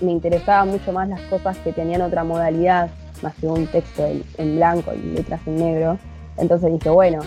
me 0.00 0.12
interesaba 0.12 0.64
mucho 0.64 0.92
más 0.92 1.08
las 1.08 1.20
cosas 1.22 1.58
que 1.58 1.72
tenían 1.72 2.02
otra 2.02 2.24
modalidad, 2.24 2.88
más 3.20 3.34
que 3.34 3.46
un 3.46 3.66
texto 3.66 4.06
en, 4.38 4.56
blanco 4.56 4.94
y 4.94 5.14
letras 5.14 5.40
en 5.46 5.56
negro. 5.56 5.98
Entonces 6.38 6.72
dije, 6.72 6.88
bueno, 6.90 7.20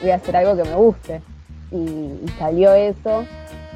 voy 0.00 0.10
a 0.10 0.16
hacer 0.16 0.36
algo 0.36 0.56
que 0.56 0.68
me 0.68 0.76
guste. 0.76 1.22
Y, 1.70 2.28
salió 2.38 2.74
eso, 2.74 3.24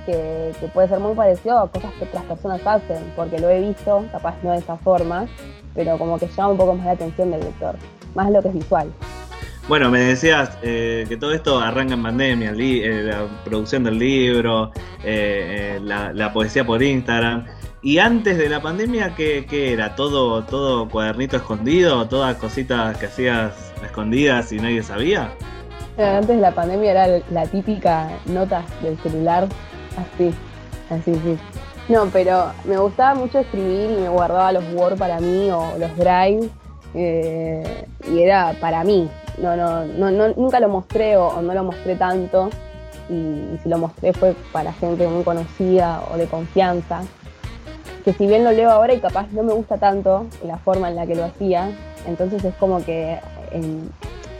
que, 0.06 0.52
puede 0.72 0.88
ser 0.88 1.00
muy 1.00 1.14
parecido 1.14 1.58
a 1.58 1.70
cosas 1.70 1.92
que 1.94 2.04
otras 2.04 2.24
personas 2.24 2.60
hacen, 2.64 3.12
porque 3.16 3.38
lo 3.38 3.50
he 3.50 3.60
visto, 3.60 4.04
capaz 4.12 4.36
no 4.42 4.52
de 4.52 4.58
esa 4.58 4.76
forma, 4.76 5.26
pero 5.74 5.98
como 5.98 6.18
que 6.18 6.28
llama 6.28 6.50
un 6.50 6.56
poco 6.56 6.74
más 6.74 6.86
la 6.86 6.92
atención 6.92 7.30
del 7.30 7.40
lector, 7.40 7.76
más 8.14 8.30
lo 8.30 8.42
que 8.42 8.48
es 8.48 8.54
visual. 8.54 8.92
Bueno, 9.70 9.88
me 9.88 10.00
decías 10.00 10.58
eh, 10.62 11.06
que 11.08 11.16
todo 11.16 11.32
esto 11.32 11.60
arranca 11.60 11.94
en 11.94 12.02
pandemia, 12.02 12.52
eh, 12.58 13.02
la 13.04 13.28
producción 13.44 13.84
del 13.84 14.00
libro, 14.00 14.72
eh, 15.04 15.78
la, 15.80 16.32
poesía 16.32 16.64
por 16.64 16.82
Instagram. 16.82 17.46
¿Y 17.82 17.98
antes 17.98 18.36
de 18.36 18.50
la 18.50 18.60
pandemia 18.60 19.14
qué, 19.14 19.46
era? 19.50 19.94
¿Todo, 19.94 20.44
¿Todo 20.44 20.86
cuadernito 20.88 21.38
escondido? 21.38 22.06
¿Todas 22.08 22.36
cositas 22.36 22.98
que 22.98 23.06
hacías 23.06 23.72
escondidas 23.82 24.52
y 24.52 24.58
nadie 24.58 24.82
sabía? 24.82 25.32
Antes 25.96 26.36
de 26.36 26.42
la 26.42 26.54
pandemia 26.54 26.90
era 26.90 27.22
la 27.30 27.46
típica 27.46 28.10
nota 28.26 28.64
del 28.82 28.98
celular, 28.98 29.48
así, 29.96 30.32
así, 30.90 31.14
sí. 31.24 31.38
No, 31.88 32.06
pero 32.12 32.52
me 32.64 32.76
gustaba 32.76 33.14
mucho 33.14 33.38
escribir 33.38 33.90
y 33.90 34.02
me 34.02 34.08
guardaba 34.10 34.52
los 34.52 34.64
Word 34.74 34.98
para 34.98 35.18
mí 35.18 35.50
o 35.50 35.76
los 35.78 35.96
Drive 35.96 36.48
eh, 36.94 37.86
y 38.08 38.20
era 38.20 38.54
para 38.60 38.84
mí. 38.84 39.10
No, 39.38 39.56
no, 39.56 39.86
no, 39.86 40.28
nunca 40.36 40.60
lo 40.60 40.68
mostré 40.68 41.16
o, 41.16 41.40
no 41.40 41.54
lo 41.54 41.64
mostré 41.64 41.96
tanto 41.96 42.50
y, 43.08 43.58
si 43.62 43.68
lo 43.68 43.78
mostré 43.78 44.12
fue 44.12 44.34
para 44.52 44.72
gente 44.74 45.08
muy 45.08 45.24
conocida 45.24 46.02
o 46.12 46.18
de 46.18 46.26
confianza. 46.26 47.02
Que 48.04 48.12
si 48.12 48.26
bien 48.26 48.44
lo 48.44 48.52
leo 48.52 48.70
ahora 48.70 48.94
y 48.94 49.00
capaz 49.00 49.30
no 49.32 49.42
me 49.42 49.52
gusta 49.52 49.76
tanto 49.76 50.26
la 50.44 50.58
forma 50.58 50.88
en 50.88 50.96
la 50.96 51.06
que 51.06 51.14
lo 51.14 51.24
hacía, 51.24 51.70
entonces 52.06 52.44
es 52.44 52.54
como 52.54 52.84
que 52.84 53.18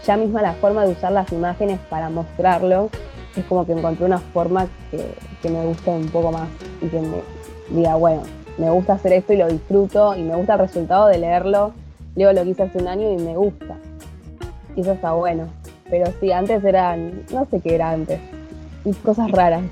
ya 0.06 0.16
misma 0.16 0.42
la 0.42 0.54
forma 0.54 0.84
de 0.84 0.92
usar 0.92 1.12
las 1.12 1.30
imágenes 1.32 1.78
para 1.90 2.08
mostrarlo 2.08 2.88
es 3.36 3.44
como 3.44 3.64
que 3.64 3.72
encontré 3.72 4.06
una 4.06 4.18
forma 4.18 4.66
que, 4.90 5.14
que 5.42 5.50
me 5.50 5.64
gusta 5.64 5.90
un 5.90 6.08
poco 6.08 6.32
más 6.32 6.48
y 6.80 6.88
que 6.88 7.00
me, 7.00 7.18
diga, 7.70 7.94
bueno, 7.94 8.22
me 8.58 8.70
gusta 8.70 8.94
hacer 8.94 9.12
esto 9.12 9.32
y 9.32 9.36
lo 9.36 9.48
disfruto 9.48 10.16
y 10.16 10.22
me 10.22 10.36
gusta 10.36 10.54
el 10.54 10.60
resultado 10.60 11.06
de 11.06 11.18
leerlo. 11.18 11.72
Leo 12.16 12.32
lo 12.32 12.42
que 12.42 12.50
hice 12.50 12.64
hace 12.64 12.78
un 12.78 12.88
año 12.88 13.12
y 13.12 13.16
me 13.16 13.36
gusta. 13.36 13.76
Y 14.74 14.80
eso 14.80 14.92
está 14.92 15.12
bueno. 15.12 15.48
Pero 15.88 16.12
sí, 16.20 16.32
antes 16.32 16.64
eran, 16.64 17.22
no 17.32 17.46
sé 17.50 17.60
qué 17.60 17.74
era 17.74 17.90
antes, 17.90 18.20
y 18.84 18.92
cosas 18.94 19.30
raras. 19.30 19.62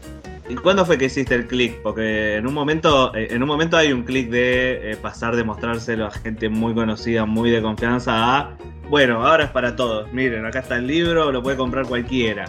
¿Y 0.49 0.55
cuándo 0.55 0.87
fue 0.87 0.97
que 0.97 1.07
hiciste 1.07 1.35
el 1.35 1.47
clic? 1.47 1.81
Porque 1.83 2.37
en 2.37 2.47
un 2.47 2.55
momento, 2.55 3.15
eh, 3.15 3.29
en 3.31 3.43
un 3.43 3.49
momento 3.49 3.77
hay 3.77 3.93
un 3.93 4.03
clic 4.03 4.31
de 4.31 4.93
eh, 4.93 4.97
pasar 4.97 5.37
de 5.37 5.45
mostrárselo 5.45 6.07
a 6.07 6.11
gente 6.11 6.49
muy 6.49 6.75
conocida, 6.75 7.27
muy 7.27 7.51
de 7.51 7.61
confianza, 7.61 8.13
a 8.15 8.57
bueno, 8.89 9.27
ahora 9.27 9.45
es 9.45 9.51
para 9.51 9.77
todos. 9.77 10.11
Miren, 10.13 10.47
acá 10.47 10.61
está 10.61 10.77
el 10.77 10.87
libro, 10.87 11.31
lo 11.31 11.43
puede 11.43 11.59
comprar 11.59 11.87
cualquiera. 11.87 12.47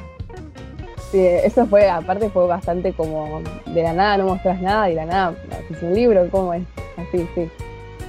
Sí, 1.11 1.19
eso 1.19 1.65
fue, 1.65 1.89
aparte 1.89 2.29
fue 2.29 2.47
bastante 2.47 2.93
como 2.93 3.41
de 3.65 3.83
la 3.83 3.93
nada 3.93 4.17
no 4.17 4.25
mostras 4.27 4.61
nada 4.61 4.89
y 4.89 4.91
de 4.91 4.95
la 4.97 5.05
nada 5.05 5.33
es 5.69 5.81
un 5.81 5.93
libro, 5.93 6.25
¿cómo 6.29 6.53
es? 6.53 6.61
Así, 6.97 7.27
sí. 7.35 7.49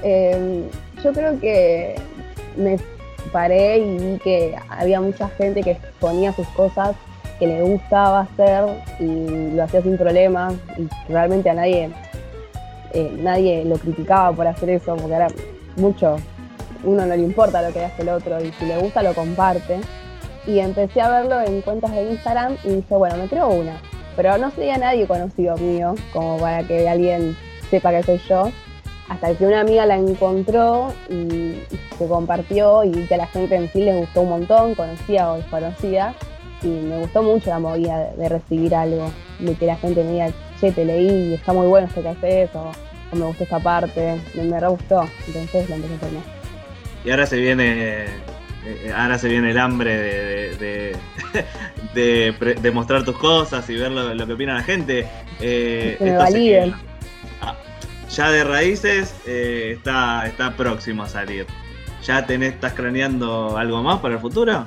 Em, 0.02 0.62
yo 1.02 1.12
creo 1.12 1.40
que 1.40 1.96
me 2.56 2.76
paré 3.32 3.78
y 3.78 3.98
vi 3.98 4.18
que 4.18 4.54
había 4.68 5.00
mucha 5.00 5.28
gente 5.30 5.62
que 5.62 5.72
exponía 5.72 6.32
sus 6.32 6.46
cosas 6.48 6.94
que 7.40 7.48
le 7.48 7.62
gustaba 7.62 8.20
hacer 8.20 8.64
y 9.00 9.50
lo 9.50 9.64
hacía 9.64 9.82
sin 9.82 9.98
problemas 9.98 10.54
y 10.78 11.12
realmente 11.12 11.50
a 11.50 11.54
nadie, 11.54 11.90
eh, 12.92 13.16
nadie 13.18 13.64
lo 13.64 13.76
criticaba 13.78 14.30
por 14.32 14.46
hacer 14.46 14.70
eso 14.70 14.94
porque 14.94 15.14
era 15.14 15.26
mucho, 15.76 16.18
uno 16.84 17.04
no 17.04 17.16
le 17.16 17.22
importa 17.22 17.62
lo 17.62 17.72
que 17.72 17.84
hace 17.84 18.02
el 18.02 18.10
otro 18.10 18.40
y 18.40 18.52
si 18.52 18.66
le 18.66 18.78
gusta 18.78 19.02
lo 19.02 19.14
comparte 19.14 19.80
y 20.46 20.58
empecé 20.58 21.00
a 21.00 21.10
verlo 21.10 21.40
en 21.40 21.60
cuentas 21.62 21.92
de 21.92 22.10
Instagram 22.10 22.56
y 22.64 22.76
dije, 22.76 22.94
bueno, 22.94 23.16
me 23.16 23.28
creo 23.28 23.48
una. 23.48 23.80
Pero 24.16 24.36
no 24.38 24.50
sería 24.50 24.78
nadie 24.78 25.06
conocido 25.06 25.56
mío, 25.56 25.94
como 26.12 26.38
para 26.38 26.62
que 26.64 26.88
alguien 26.88 27.36
sepa 27.70 27.90
que 27.90 28.02
soy 28.02 28.20
yo. 28.28 28.50
Hasta 29.08 29.34
que 29.34 29.46
una 29.46 29.60
amiga 29.60 29.86
la 29.86 29.96
encontró 29.96 30.92
y, 31.08 31.62
se 31.98 32.06
compartió 32.06 32.84
y 32.84 32.92
que 33.06 33.14
a 33.14 33.18
la 33.18 33.26
gente 33.26 33.56
en 33.56 33.70
sí 33.70 33.82
les 33.82 33.96
gustó 33.96 34.22
un 34.22 34.30
montón, 34.30 34.74
conocía 34.74 35.30
o 35.30 35.36
desconocida. 35.36 36.14
Y 36.62 36.68
me 36.68 36.98
gustó 36.98 37.22
mucho 37.22 37.50
la 37.50 37.58
movida 37.58 38.10
de, 38.16 38.28
recibir 38.28 38.74
algo, 38.74 39.10
de 39.38 39.54
que 39.54 39.66
la 39.66 39.76
gente 39.76 40.04
me 40.04 40.12
diga, 40.12 40.30
che, 40.60 40.72
te 40.72 40.84
leí, 40.84 41.34
está 41.34 41.52
muy 41.52 41.66
bueno 41.66 41.86
esto 41.86 42.02
que 42.02 42.08
haces, 42.08 42.50
o, 42.54 42.70
o 43.12 43.16
me 43.16 43.24
gustó 43.24 43.44
esta 43.44 43.58
parte, 43.58 44.20
me, 44.34 44.44
me 44.44 44.60
re 44.60 44.68
gustó. 44.68 45.02
Entonces 45.26 45.68
lo 45.68 45.76
empecé 45.76 45.94
a 45.94 45.96
hacer 45.96 46.10
Y 47.04 47.10
ahora 47.10 47.26
se 47.26 47.36
viene 47.36 48.06
eh, 48.64 48.84
eh, 48.84 48.92
ahora 48.94 49.18
se 49.18 49.28
viene 49.28 49.50
el 49.50 49.58
hambre 49.58 49.96
de, 49.96 50.96
de, 51.94 52.70
mostrar 52.72 53.04
tus 53.04 53.16
cosas 53.16 53.68
y 53.70 53.76
ver 53.76 53.90
lo, 53.90 54.26
que 54.26 54.32
opina 54.32 54.54
la 54.54 54.62
gente. 54.62 55.06
Eh, 55.40 55.96
me 55.98 56.10
ah, 57.40 57.56
ya 58.10 58.30
de 58.30 58.44
raíces 58.44 59.14
está, 59.26 60.26
está 60.26 60.56
próximo 60.56 61.04
a 61.04 61.08
salir. 61.08 61.46
¿Ya 62.04 62.26
tenés, 62.26 62.54
estás 62.54 62.74
craneando 62.74 63.56
algo 63.56 63.82
más 63.82 64.00
para 64.00 64.14
el 64.14 64.20
futuro? 64.20 64.66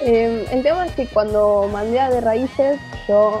Em, 0.00 0.44
el 0.50 0.62
tema 0.62 0.86
es 0.86 0.92
que 0.92 1.06
cuando 1.06 1.68
mandé 1.72 2.00
a 2.00 2.10
de 2.10 2.20
raíces, 2.20 2.78
yo 3.06 3.40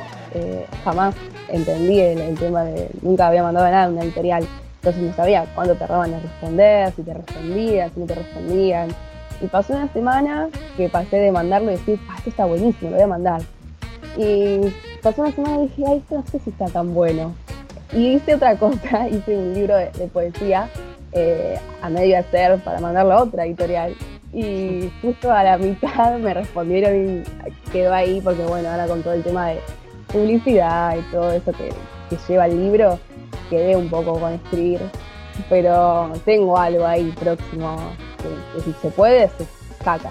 jamás 0.84 1.14
entendí 1.48 2.00
el, 2.00 2.38
tema 2.38 2.64
de. 2.64 2.88
Nunca 3.02 3.26
había 3.26 3.42
mandado 3.42 3.66
nada 3.66 3.84
a 3.84 3.88
una 3.88 4.02
editorial. 4.02 4.46
Entonces 4.76 5.02
no 5.02 5.14
sabía 5.14 5.46
cuándo 5.54 5.74
tardaban 5.74 6.14
en 6.14 6.22
responder, 6.22 6.92
si 6.92 7.02
te 7.02 7.12
respondían, 7.12 7.92
si 7.92 8.00
no 8.00 8.06
te 8.06 8.14
respondían. 8.14 8.88
Y 9.42 9.46
pasó 9.46 9.74
una 9.74 9.92
semana 9.92 10.48
que 10.76 10.88
pasé 10.88 11.16
de 11.16 11.32
mandarlo 11.32 11.70
y 11.70 11.76
decir, 11.76 11.98
ah, 12.08 12.14
esto 12.18 12.30
está 12.30 12.44
buenísimo, 12.46 12.90
lo 12.90 12.96
voy 12.96 13.04
a 13.04 13.06
mandar. 13.06 13.42
Y 14.16 14.60
pasó 15.02 15.22
una 15.22 15.32
semana 15.32 15.58
y 15.58 15.68
dije, 15.68 15.84
ay, 15.86 15.98
esto 15.98 16.16
no 16.16 16.24
sé 16.26 16.38
si 16.38 16.50
está 16.50 16.66
tan 16.66 16.94
bueno. 16.94 17.34
Y 17.92 18.14
hice 18.14 18.34
otra 18.34 18.56
cosa, 18.58 19.08
hice 19.08 19.36
un 19.36 19.54
libro 19.54 19.76
de, 19.76 19.90
poesía 20.12 20.68
eh, 21.12 21.58
a 21.82 21.90
medio 21.90 22.18
hacer 22.18 22.58
para 22.60 22.80
mandarlo 22.80 23.12
a 23.14 23.22
otra 23.22 23.44
editorial. 23.44 23.94
Y 24.32 24.90
justo 25.02 25.32
a 25.32 25.42
la 25.42 25.58
mitad 25.58 26.18
me 26.18 26.34
respondieron 26.34 27.24
y 27.24 27.70
quedó 27.70 27.92
ahí 27.94 28.20
porque 28.22 28.42
bueno, 28.42 28.68
ahora 28.68 28.86
con 28.86 29.02
todo 29.02 29.14
el 29.14 29.22
tema 29.22 29.48
de 29.48 29.60
publicidad 30.12 30.96
y 30.96 31.02
todo 31.12 31.32
eso 31.32 31.52
que, 31.52 31.72
lleva 32.28 32.46
el 32.46 32.60
libro, 32.60 32.98
quedé 33.48 33.76
un 33.76 33.88
poco 33.88 34.18
con 34.18 34.32
escribir, 34.32 34.80
pero 35.48 36.12
tengo 36.24 36.58
algo 36.58 36.84
ahí 36.84 37.14
próximo 37.20 37.92
que, 38.18 38.60
si 38.62 38.72
se 38.82 38.90
puede, 38.90 39.28
se 39.38 39.46
saca. 39.84 40.10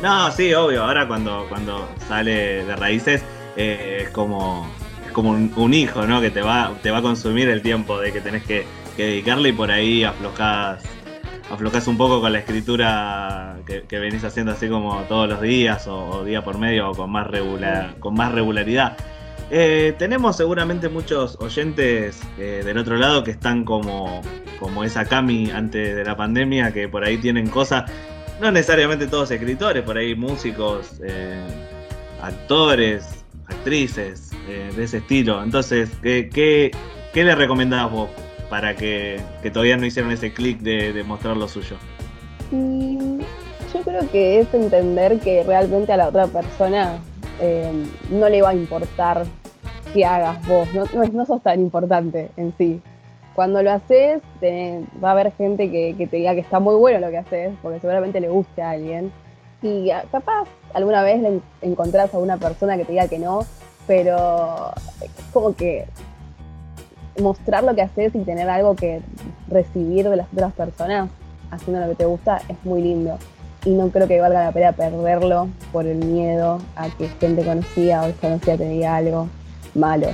No, 0.00 0.30
sí, 0.30 0.54
obvio, 0.54 0.84
ahora 0.84 1.08
cuando, 1.08 1.46
cuando 1.48 1.88
sale 2.06 2.64
de 2.64 2.76
raíces 2.76 3.24
eh, 3.56 4.02
es 4.02 4.10
como, 4.10 4.68
como 5.12 5.30
un, 5.30 5.74
hijo, 5.74 6.06
¿no? 6.06 6.20
Que 6.20 6.30
te 6.30 6.40
va, 6.40 6.72
te 6.82 6.90
va 6.90 6.98
a 6.98 7.02
consumir 7.02 7.48
el 7.48 7.62
tiempo 7.62 7.98
de 7.98 8.12
que 8.12 8.20
tenés 8.20 8.44
que, 8.44 8.64
dedicarle 8.96 9.48
y 9.48 9.52
por 9.52 9.70
ahí 9.70 10.04
aflojás 10.04 10.84
aflojás 11.52 11.86
un 11.86 11.98
poco 11.98 12.20
con 12.22 12.32
la 12.32 12.38
escritura 12.38 13.58
que, 13.66 13.98
venís 13.98 14.24
haciendo 14.24 14.52
así 14.52 14.68
como 14.68 15.02
todos 15.02 15.28
los 15.28 15.40
días 15.42 15.86
o, 15.86 16.24
día 16.24 16.42
por 16.42 16.58
medio 16.58 16.90
o 16.90 16.94
con 16.94 17.10
más, 17.10 17.26
regular, 17.26 17.96
con 18.00 18.14
más 18.14 18.32
regularidad. 18.32 18.96
Eh, 19.50 19.94
tenemos 19.98 20.36
seguramente 20.36 20.88
muchos 20.88 21.36
oyentes 21.40 22.22
eh, 22.38 22.62
del 22.64 22.78
otro 22.78 22.96
lado 22.96 23.22
que 23.22 23.32
están 23.32 23.64
como, 23.64 24.22
como 24.58 24.82
esa 24.82 25.04
Cami 25.04 25.50
antes 25.50 25.94
de 25.94 26.04
la 26.04 26.16
pandemia, 26.16 26.72
que 26.72 26.88
por 26.88 27.04
ahí 27.04 27.18
tienen 27.18 27.48
cosas, 27.48 27.90
no 28.40 28.50
necesariamente 28.50 29.06
todos 29.06 29.30
escritores, 29.30 29.82
por 29.82 29.98
ahí 29.98 30.14
músicos, 30.14 31.00
eh, 31.04 31.46
actores, 32.22 33.26
actrices 33.46 34.30
de 34.46 34.84
ese 34.84 34.98
estilo. 34.98 35.42
Entonces, 35.42 35.90
¿qué, 36.02 36.30
qué, 36.32 36.70
qué 37.12 37.24
le 37.24 37.34
recomendás 37.34 37.90
vos 37.90 38.08
para 38.52 38.76
que, 38.76 39.18
todavía 39.50 39.78
no 39.78 39.86
hicieron 39.86 40.12
ese 40.12 40.34
clic 40.34 40.58
de, 40.60 41.02
mostrar 41.04 41.38
lo 41.38 41.48
suyo? 41.48 41.76
yo 42.50 43.80
creo 43.82 44.10
que 44.10 44.40
es 44.40 44.52
entender 44.52 45.20
que 45.20 45.42
realmente 45.42 45.90
a 45.90 45.96
la 45.96 46.08
otra 46.08 46.26
persona 46.26 46.98
eh, 47.40 47.72
no 48.10 48.28
le 48.28 48.42
va 48.42 48.50
a 48.50 48.54
importar 48.54 49.24
que 49.94 50.04
hagas 50.04 50.46
vos, 50.46 50.68
no, 50.74 50.84
no, 51.14 51.24
sos 51.24 51.42
tan 51.42 51.60
importante 51.60 52.28
en 52.36 52.52
sí. 52.58 52.82
Cuando 53.34 53.62
lo 53.62 53.72
haces, 53.72 54.20
va 55.02 55.08
a 55.08 55.12
haber 55.12 55.32
gente 55.32 55.70
que, 55.70 56.06
te 56.06 56.18
diga 56.18 56.34
que 56.34 56.40
está 56.40 56.60
muy 56.60 56.74
bueno 56.74 56.98
lo 56.98 57.10
que 57.10 57.16
haces, 57.16 57.54
porque 57.62 57.80
seguramente 57.80 58.20
le 58.20 58.28
guste 58.28 58.60
a 58.60 58.72
alguien. 58.72 59.10
Y 59.62 59.88
capaz 60.10 60.46
alguna 60.74 61.02
vez 61.02 61.22
le 61.22 61.40
encontrás 61.62 62.12
a 62.12 62.18
una 62.18 62.36
persona 62.36 62.76
que 62.76 62.84
te 62.84 62.92
diga 62.92 63.08
que 63.08 63.18
no, 63.18 63.46
pero 63.86 64.74
es 65.00 65.10
como 65.32 65.56
que 65.56 65.86
mostrar 67.20 67.64
lo 67.64 67.74
que 67.74 67.82
haces 67.82 68.14
y 68.14 68.20
tener 68.20 68.48
algo 68.48 68.74
que 68.74 69.02
recibir 69.48 70.08
de 70.08 70.16
las 70.16 70.26
otras 70.32 70.52
personas 70.52 71.10
haciendo 71.50 71.80
lo 71.80 71.90
que 71.90 71.96
te 71.96 72.04
gusta 72.04 72.40
es 72.48 72.56
muy 72.64 72.82
lindo. 72.82 73.18
Y 73.64 73.70
no 73.70 73.90
creo 73.90 74.08
que 74.08 74.20
valga 74.20 74.44
la 74.44 74.52
pena 74.52 74.72
perderlo 74.72 75.48
por 75.72 75.86
el 75.86 75.98
miedo 75.98 76.58
a 76.74 76.88
que 76.88 77.08
gente 77.20 77.44
conocida 77.44 78.02
o 78.02 78.06
desconocida 78.06 78.56
te 78.56 78.68
diga 78.68 78.96
algo 78.96 79.28
malo. 79.74 80.08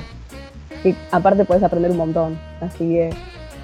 Y 0.83 0.95
aparte 1.11 1.45
puedes 1.45 1.63
aprender 1.63 1.91
un 1.91 1.97
montón. 1.97 2.39
Así 2.61 2.87
que 2.89 3.09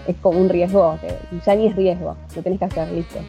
es 0.07 0.15
como 0.21 0.39
un 0.39 0.49
riesgo, 0.49 0.97
que 1.01 1.15
ya 1.45 1.55
ni 1.55 1.67
es 1.67 1.75
riesgo, 1.75 2.15
lo 2.35 2.41
tenés 2.41 2.59
que 2.59 2.65
hacer, 2.65 2.91
listo. 2.91 3.19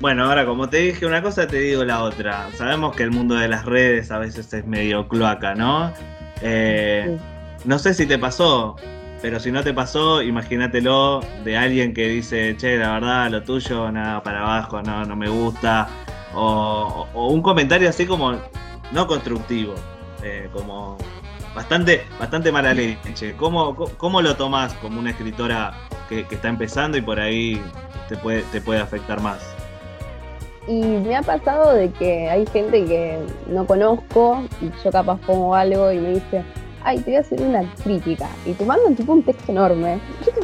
Bueno, 0.00 0.24
ahora 0.24 0.46
como 0.46 0.68
te 0.68 0.78
dije 0.78 1.06
una 1.06 1.22
cosa, 1.22 1.46
te 1.46 1.58
digo 1.58 1.84
la 1.84 2.02
otra. 2.04 2.48
Sabemos 2.56 2.94
que 2.94 3.02
el 3.02 3.10
mundo 3.10 3.34
de 3.34 3.48
las 3.48 3.64
redes 3.64 4.10
a 4.10 4.18
veces 4.18 4.52
es 4.52 4.66
medio 4.66 5.08
cloaca, 5.08 5.54
¿no? 5.54 5.92
Eh, 6.40 7.18
no 7.64 7.78
sé 7.78 7.94
si 7.94 8.06
te 8.06 8.18
pasó, 8.18 8.76
pero 9.20 9.40
si 9.40 9.50
no 9.50 9.62
te 9.62 9.74
pasó, 9.74 10.22
imagínatelo 10.22 11.20
de 11.44 11.56
alguien 11.56 11.92
que 11.92 12.08
dice, 12.08 12.56
che, 12.56 12.76
la 12.76 12.92
verdad, 12.94 13.30
lo 13.30 13.42
tuyo, 13.42 13.90
nada 13.90 14.22
para 14.22 14.42
abajo, 14.42 14.82
no, 14.82 15.04
no 15.04 15.16
me 15.16 15.28
gusta. 15.28 15.88
O, 16.34 17.06
un 17.14 17.42
comentario 17.42 17.88
así 17.88 18.06
como 18.06 18.36
no 18.92 19.06
constructivo, 19.06 19.74
eh, 20.22 20.48
como 20.52 20.96
bastante, 21.54 22.04
bastante 22.20 22.52
mala 22.52 22.72
leche. 22.74 23.34
¿Cómo, 23.36 23.74
cómo 23.74 24.22
lo 24.22 24.36
tomás 24.36 24.72
como 24.74 25.00
una 25.00 25.10
escritora 25.10 25.74
que, 26.08 26.26
está 26.30 26.48
empezando 26.48 26.96
y 26.96 27.02
por 27.02 27.18
ahí 27.18 27.60
te 28.08 28.16
puede, 28.16 28.42
te 28.52 28.60
puede 28.60 28.80
afectar 28.80 29.20
más? 29.20 29.40
Y 30.68 30.82
me 30.82 31.16
ha 31.16 31.22
pasado 31.22 31.74
de 31.74 31.90
que 31.90 32.28
hay 32.28 32.46
gente 32.46 32.84
que 32.84 33.18
no 33.48 33.66
conozco 33.66 34.44
y 34.60 34.70
yo 34.84 34.92
capaz 34.92 35.18
pongo 35.26 35.54
algo 35.54 35.90
y 35.90 35.98
me 35.98 36.10
dice, 36.10 36.44
ay, 36.84 36.98
te 36.98 37.10
voy 37.10 37.16
a 37.16 37.20
hacer 37.20 37.40
una 37.40 37.74
crítica. 37.82 38.28
Y 38.44 38.52
te 38.52 38.64
mandan 38.64 38.94
tipo 38.94 39.12
un 39.12 39.22
texto 39.22 39.52
enorme. 39.52 39.98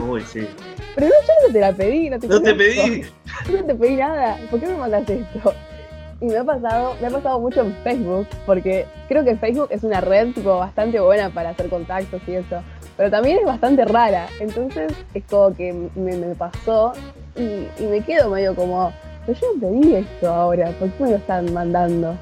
Uy, 0.07 0.23
sí. 0.23 0.47
Pero 0.95 1.09
no, 1.09 1.13
yo 1.13 1.47
no 1.47 1.53
te 1.53 1.61
la 1.61 1.73
pedí, 1.73 2.11
no 2.11 2.19
te 2.19 2.29
No 2.29 2.41
te 2.41 2.55
pedí. 2.55 3.03
Yo 3.47 3.53
no 3.61 3.65
te 3.65 3.75
pedí 3.75 3.97
nada. 3.97 4.39
¿Por 4.51 4.61
qué 4.61 4.67
me 4.67 4.77
mandaste 4.77 5.21
esto? 5.21 5.53
Y 6.21 6.27
me 6.27 6.37
ha 6.37 6.45
pasado, 6.45 6.95
me 7.01 7.09
ha 7.09 7.11
pasado 7.11 7.41
mucho 7.41 7.61
en 7.61 7.75
Facebook, 7.83 8.27
porque 8.47 8.87
creo 9.09 9.25
que 9.25 9.37
Facebook 9.37 9.69
es 9.71 9.83
una 9.83 10.01
red 10.01 10.33
tipo 10.33 10.57
bastante 10.57 11.01
buena 11.01 11.29
para 11.31 11.51
hacer 11.51 11.69
contactos 11.69 12.23
y 12.27 12.35
eso. 12.35 12.63
Pero 12.97 13.11
también 13.11 13.39
es 13.39 13.45
bastante 13.45 13.85
rara. 13.85 14.29
Entonces 14.39 14.93
es 15.13 15.25
como 15.25 15.55
que 15.55 15.73
me, 15.97 16.17
pasó 16.37 16.93
y, 17.37 17.67
y 17.83 17.87
me 17.87 18.01
quedo 18.01 18.31
medio 18.31 18.55
como, 18.55 18.93
pero 19.27 19.39
yo 19.39 19.47
no 19.55 19.61
pedí 19.61 19.97
esto 19.97 20.33
ahora, 20.33 20.71
¿por 20.79 20.89
qué 20.91 21.03
me 21.03 21.11
lo 21.11 21.17
están 21.17 21.53
mandando? 21.53 22.17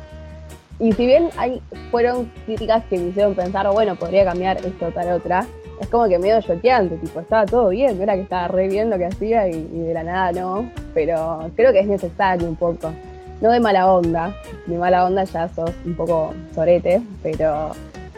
Y 0.82 0.90
si 0.94 1.06
bien 1.06 1.28
hay, 1.36 1.62
fueron 1.92 2.28
críticas 2.44 2.82
que 2.90 2.98
me 2.98 3.10
hicieron 3.10 3.36
pensar, 3.36 3.70
bueno, 3.70 3.94
podría 3.94 4.24
cambiar 4.24 4.56
esto 4.66 4.90
tal 4.90 5.12
otra, 5.12 5.46
es 5.80 5.86
como 5.86 6.08
que 6.08 6.18
medio 6.18 6.42
choqueante, 6.42 6.96
tipo, 6.96 7.20
estaba 7.20 7.46
todo 7.46 7.68
bien, 7.68 8.02
era 8.02 8.16
que 8.16 8.22
estaba 8.22 8.48
re 8.48 8.66
bien 8.66 8.90
lo 8.90 8.98
que 8.98 9.06
hacía 9.06 9.46
y, 9.46 9.62
de 9.62 9.94
la 9.94 10.02
nada 10.02 10.32
no, 10.32 10.68
pero 10.92 11.48
creo 11.54 11.72
que 11.72 11.78
es 11.78 11.86
necesario 11.86 12.48
un 12.48 12.56
poco. 12.56 12.92
No 13.40 13.52
de 13.52 13.60
mala 13.60 13.92
onda, 13.92 14.34
de 14.66 14.76
mala 14.76 15.04
onda 15.04 15.22
ya 15.22 15.48
sos 15.50 15.70
un 15.86 15.94
poco 15.94 16.34
sorete, 16.52 17.00
pero 17.22 17.70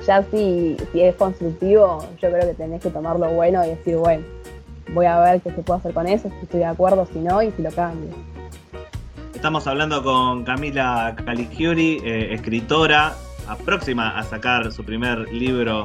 ya 0.07 0.23
si, 0.31 0.79
si 0.91 1.03
es 1.03 1.15
constructivo, 1.17 2.03
yo 2.19 2.31
creo 2.31 2.49
que 2.49 2.55
tenés 2.55 2.81
que 2.81 2.89
tomar 2.89 3.19
lo 3.19 3.29
bueno 3.29 3.63
y 3.63 3.69
decir, 3.69 3.99
bueno, 3.99 4.25
voy 4.95 5.05
a 5.05 5.21
ver 5.21 5.43
qué 5.43 5.51
se 5.51 5.61
puede 5.61 5.81
hacer 5.81 5.93
con 5.93 6.07
eso, 6.07 6.31
si 6.31 6.45
estoy 6.45 6.61
de 6.61 6.67
acuerdo, 6.67 7.05
si 7.13 7.19
no, 7.19 7.43
y 7.43 7.51
si 7.51 7.61
lo 7.61 7.71
cambio. 7.73 8.34
Estamos 9.45 9.67
hablando 9.67 10.03
con 10.03 10.43
Camila 10.43 11.15
Caligiuri, 11.23 12.01
eh, 12.03 12.33
escritora, 12.33 13.15
próxima 13.67 14.19
a 14.19 14.23
sacar 14.23 14.73
su 14.73 14.83
primer 14.87 15.31
libro 15.35 15.85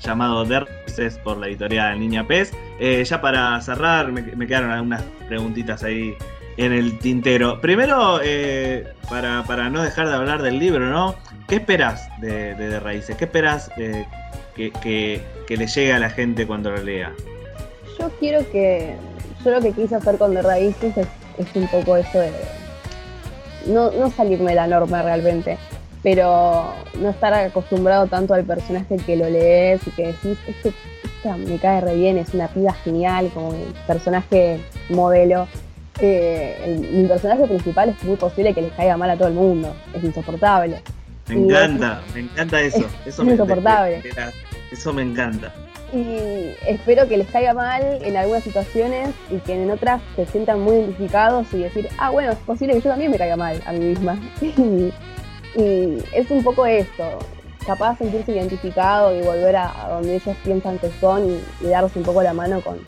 llamado 0.00 0.44
Derces 0.44 1.16
por 1.16 1.38
la 1.38 1.46
editorial 1.46 1.98
Niña 1.98 2.26
Pez. 2.26 2.52
Eh, 2.78 3.02
ya 3.02 3.22
para 3.22 3.58
cerrar, 3.62 4.12
me, 4.12 4.46
quedaron 4.46 4.70
algunas 4.70 5.02
preguntitas 5.26 5.82
ahí 5.82 6.14
en 6.58 6.74
el 6.74 6.98
tintero. 6.98 7.58
Primero, 7.62 8.20
eh, 8.22 8.86
para, 9.08 9.70
no 9.70 9.82
dejar 9.82 10.08
de 10.08 10.14
hablar 10.14 10.42
del 10.42 10.58
libro, 10.58 10.90
¿no? 10.90 11.14
¿Qué 11.48 11.54
esperas 11.54 12.06
de, 12.20 12.78
Raíces? 12.80 13.16
¿Qué 13.16 13.24
esperas 13.24 13.70
que, 13.74 14.70
que, 14.82 15.56
le 15.56 15.66
llegue 15.66 15.94
a 15.94 15.98
la 15.98 16.10
gente 16.10 16.46
cuando 16.46 16.70
lo 16.70 16.82
lea? 16.82 17.14
Yo 17.98 18.10
quiero 18.20 18.40
que. 18.52 18.94
Yo 19.42 19.52
lo 19.52 19.62
que 19.62 19.72
quise 19.72 19.94
hacer 19.94 20.18
con 20.18 20.34
De 20.34 20.42
Raíces 20.42 20.98
es 20.98 21.06
es 21.38 21.46
un 21.54 21.68
poco 21.68 21.96
eso 21.96 22.18
de 22.18 22.32
no, 23.66 23.90
no 23.90 24.10
salirme 24.10 24.50
de 24.50 24.56
la 24.56 24.66
norma 24.66 25.02
realmente, 25.02 25.58
pero 26.02 26.72
no 27.00 27.10
estar 27.10 27.34
acostumbrado 27.34 28.06
tanto 28.06 28.34
al 28.34 28.44
personaje 28.44 28.96
que 28.96 29.16
lo 29.16 29.28
lees 29.28 29.80
y 29.86 29.90
que 29.90 30.06
decís, 30.08 30.38
este, 30.46 30.72
esta 31.04 31.36
me 31.36 31.58
cae 31.58 31.80
re 31.80 31.94
bien, 31.96 32.18
es 32.18 32.32
una 32.34 32.48
piba 32.48 32.72
genial, 32.72 33.30
como 33.34 33.54
el 33.54 33.74
personaje 33.86 34.60
modelo. 34.88 35.48
Eh, 35.98 36.78
mi 36.92 37.06
personaje 37.06 37.46
principal 37.46 37.88
es 37.88 38.04
muy 38.04 38.16
posible 38.16 38.52
que 38.52 38.62
les 38.62 38.72
caiga 38.72 38.96
mal 38.96 39.10
a 39.10 39.16
todo 39.16 39.28
el 39.28 39.34
mundo, 39.34 39.74
es 39.94 40.04
insoportable. 40.04 40.82
Me 41.28 41.34
encanta, 41.34 42.02
me 42.14 42.20
encanta 42.20 42.60
eso. 42.60 42.86
eso 43.04 43.22
es 43.22 43.28
insoportable. 43.28 44.02
eso 44.70 44.92
me 44.92 45.02
encanta 45.02 45.52
y 45.92 46.54
espero 46.66 47.08
que 47.08 47.16
les 47.16 47.28
caiga 47.28 47.54
mal 47.54 47.82
en 48.02 48.16
algunas 48.16 48.42
situaciones 48.42 49.10
y 49.30 49.38
que 49.38 49.54
en 49.54 49.70
otras 49.70 50.00
se 50.16 50.26
sientan 50.26 50.60
muy 50.60 50.76
identificados 50.76 51.52
y 51.52 51.58
decir, 51.58 51.88
ah, 51.98 52.10
bueno, 52.10 52.32
es 52.32 52.38
posible 52.38 52.74
que 52.74 52.80
yo 52.80 52.90
también 52.90 53.10
me 53.10 53.18
caiga 53.18 53.36
mal 53.36 53.62
a 53.66 53.72
mí 53.72 53.80
misma. 53.80 54.18
y, 54.40 54.92
es 56.12 56.30
un 56.30 56.42
poco 56.42 56.66
esto, 56.66 57.18
capaz 57.64 57.92
de 57.92 57.98
sentirse 57.98 58.32
identificado 58.32 59.16
y 59.16 59.22
volver 59.22 59.56
a, 59.56 59.72
donde 59.90 60.16
ellos 60.16 60.36
piensan 60.42 60.78
que 60.78 60.90
son 61.00 61.40
y, 61.60 61.66
darse 61.66 61.98
un 61.98 62.04
poco 62.04 62.22
la 62.22 62.32
mano 62.32 62.60
con, 62.60 62.78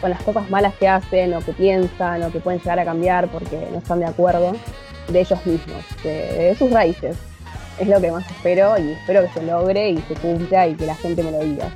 con 0.00 0.10
las 0.10 0.22
cosas 0.22 0.48
malas 0.48 0.74
que 0.74 0.88
hacen 0.88 1.34
o 1.34 1.40
que 1.40 1.52
piensan 1.52 2.22
o 2.22 2.30
que 2.30 2.38
pueden 2.40 2.60
llegar 2.60 2.78
a 2.78 2.84
cambiar 2.84 3.28
porque 3.28 3.68
no 3.72 3.78
están 3.78 3.98
de 4.00 4.06
acuerdo 4.06 4.52
de 5.08 5.20
ellos 5.20 5.44
mismos, 5.44 5.84
de 6.04 6.54
sus 6.56 6.70
raíces. 6.70 7.16
Es 7.80 7.86
lo 7.88 8.00
que 8.00 8.10
más 8.10 8.28
espero 8.30 8.76
y 8.78 8.92
espero 8.92 9.22
que 9.22 9.28
se 9.28 9.42
logre 9.42 9.90
y 9.90 9.98
se 10.02 10.14
cumpla 10.14 10.66
y 10.66 10.74
que 10.74 10.86
la 10.86 10.96
gente 10.96 11.22
me 11.22 11.30
lo 11.30 11.40
diga 11.40 11.70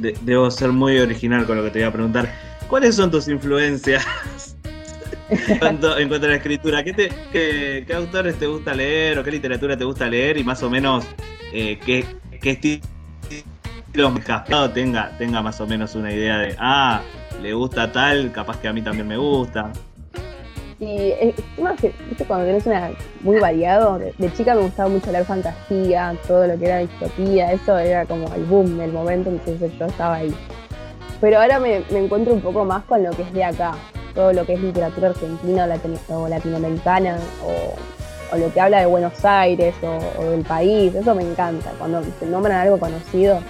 debo 0.00 0.50
ser 0.50 0.70
muy 0.70 0.98
original 0.98 1.46
con 1.46 1.56
lo 1.56 1.64
que 1.64 1.70
te 1.70 1.78
voy 1.80 1.88
a 1.88 1.92
preguntar. 1.92 2.32
¿Cuáles 2.68 2.96
son 2.96 3.10
tus 3.10 3.28
influencias 3.28 4.06
en, 5.28 5.58
cuanto, 5.58 5.92
a 5.92 5.98
la 5.98 6.36
escritura? 6.36 6.84
¿Qué, 6.84 7.12
qué, 7.32 7.94
autores 7.94 8.36
te 8.36 8.46
gusta 8.46 8.74
leer 8.74 9.18
o 9.18 9.24
qué 9.24 9.30
literatura 9.30 9.76
te 9.76 9.84
gusta 9.84 10.08
leer? 10.08 10.38
Y 10.38 10.44
más 10.44 10.62
o 10.62 10.70
menos, 10.70 11.04
eh, 11.52 11.78
¿qué, 11.84 12.04
qué 12.40 12.50
estilo 12.50 12.80
tenga, 14.72 15.10
tenga 15.18 15.42
más 15.42 15.60
o 15.60 15.66
menos 15.66 15.94
una 15.94 16.12
idea 16.12 16.38
de, 16.38 16.56
ah, 16.58 17.02
le 17.42 17.52
gusta 17.54 17.90
tal, 17.90 18.30
capaz 18.32 18.58
que 18.60 18.68
a 18.68 18.72
mí 18.72 18.82
también 18.82 19.08
me 19.08 19.16
gusta. 19.16 19.72
Y 20.80 21.34
más 21.60 21.78
que, 21.78 21.92
¿viste? 22.08 22.24
cuando 22.24 22.46
tenés 22.46 22.64
una 22.64 22.90
muy 23.20 23.38
variado, 23.38 23.98
de, 23.98 24.32
chica 24.32 24.54
me 24.54 24.62
gustaba 24.62 24.88
mucho 24.88 25.12
leer 25.12 25.26
fantasía, 25.26 26.16
todo 26.26 26.46
lo 26.46 26.58
que 26.58 26.64
era 26.64 26.78
distopía, 26.78 27.52
eso 27.52 27.76
era 27.76 28.06
como 28.06 28.32
el 28.32 28.44
boom 28.44 28.78
del 28.78 28.90
momento, 28.90 29.28
entonces 29.28 29.70
yo 29.78 29.84
estaba 29.84 30.16
ahí. 30.16 30.34
Pero 31.20 31.38
ahora 31.38 31.60
me, 31.60 31.82
encuentro 31.90 32.32
un 32.32 32.40
poco 32.40 32.64
más 32.64 32.82
con 32.84 33.02
lo 33.02 33.10
que 33.10 33.22
es 33.22 33.32
de 33.34 33.44
acá, 33.44 33.72
todo 34.14 34.32
lo 34.32 34.46
que 34.46 34.54
es 34.54 34.62
literatura 34.62 35.10
argentina 35.10 35.68
o, 36.08 36.28
latinoamericana, 36.28 37.18
o, 37.44 38.38
lo 38.38 38.50
que 38.50 38.60
habla 38.60 38.80
de 38.80 38.86
Buenos 38.86 39.22
Aires 39.22 39.74
o, 39.82 40.24
del 40.30 40.44
país, 40.44 40.94
eso 40.94 41.14
me 41.14 41.24
encanta. 41.24 41.72
Cuando 41.78 42.00
te 42.00 42.24
nombran 42.24 42.56
algo 42.56 42.78
conocido, 42.78 43.40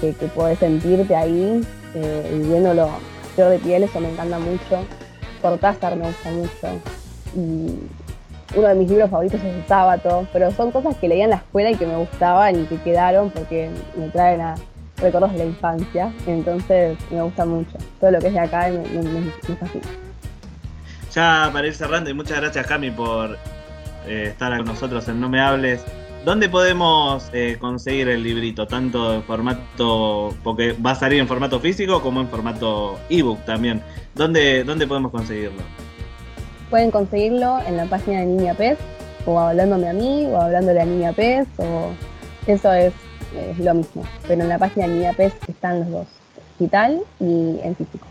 que, 0.00 0.12
que 0.12 0.26
podés 0.26 0.58
sentirte 0.58 1.14
ahí 1.14 1.64
eh, 1.94 2.30
viviéndolo 2.32 2.88
yo 3.36 3.48
de 3.48 3.60
piel, 3.60 3.84
eso 3.84 4.00
me 4.00 4.10
encanta 4.10 4.40
mucho. 4.40 4.84
Cortázar 5.44 5.94
me 5.94 6.06
gusta 6.06 6.30
mucho. 6.30 6.80
Y 7.36 7.78
uno 8.56 8.66
de 8.66 8.74
mis 8.76 8.88
libros 8.88 9.10
favoritos 9.10 9.40
es 9.40 9.54
El 9.54 9.66
Sábado, 9.66 10.26
pero 10.32 10.50
son 10.52 10.70
cosas 10.70 10.96
que 10.96 11.06
leía 11.06 11.24
en 11.24 11.30
la 11.30 11.36
escuela 11.36 11.70
y 11.70 11.76
que 11.76 11.86
me 11.86 11.96
gustaban 11.98 12.62
y 12.62 12.64
que 12.64 12.78
quedaron 12.78 13.28
porque 13.28 13.68
me 13.94 14.08
traen 14.08 14.40
a 14.40 14.54
recuerdos 14.96 15.32
de 15.32 15.38
la 15.40 15.44
infancia. 15.44 16.10
Entonces 16.26 16.96
me 17.10 17.20
gusta 17.20 17.44
mucho. 17.44 17.76
Todo 18.00 18.12
lo 18.12 18.20
que 18.20 18.28
es 18.28 18.32
de 18.32 18.40
acá 18.40 18.68
me, 18.68 19.02
me, 19.02 19.56
fascina. 19.56 19.84
Ya 21.12 21.50
para 21.52 21.66
ir 21.66 21.74
cerrando, 21.74 22.08
y 22.08 22.14
muchas 22.14 22.40
gracias 22.40 22.66
Cami 22.66 22.90
por 22.90 23.36
eh, 24.06 24.28
estar 24.30 24.56
con 24.56 24.64
nosotros 24.64 25.06
en 25.08 25.20
No 25.20 25.28
Me 25.28 25.42
Hables. 25.42 25.84
¿Dónde 26.24 26.48
podemos 26.48 27.28
eh, 27.34 27.58
conseguir 27.60 28.08
el 28.08 28.22
librito? 28.22 28.66
Tanto 28.66 29.12
en 29.12 29.22
formato, 29.24 30.34
porque 30.42 30.72
va 30.72 30.92
a 30.92 30.94
salir 30.94 31.20
en 31.20 31.28
formato 31.28 31.60
físico 31.60 32.00
como 32.00 32.22
en 32.22 32.28
formato 32.28 32.98
ebook 33.10 33.44
también. 33.44 33.82
¿Dónde, 34.14 34.64
dónde 34.64 34.86
podemos 34.86 35.12
conseguirlo? 35.12 35.60
Pueden 36.70 36.90
conseguirlo 36.90 37.58
en 37.66 37.76
la 37.76 37.84
página 37.84 38.20
de 38.20 38.26
Niña 38.26 38.54
Pez, 38.54 38.78
o 39.26 39.38
hablándome 39.38 39.86
a 39.90 39.92
mí, 39.92 40.24
o 40.30 40.40
hablándole 40.40 40.80
a 40.80 40.86
Niña 40.86 41.12
Pez, 41.12 41.46
o 41.58 41.90
eso 42.46 42.72
es, 42.72 42.94
lo 43.58 43.74
mismo. 43.74 44.02
Pero 44.26 44.42
en 44.42 44.48
la 44.48 44.58
página 44.58 44.86
de 44.86 44.94
Niña 44.94 45.12
Pez 45.12 45.34
están 45.46 45.80
los 45.80 45.90
dos, 45.90 46.06
digital 46.58 47.00
y 47.20 47.58
en 47.62 47.76
físico. 47.76 48.06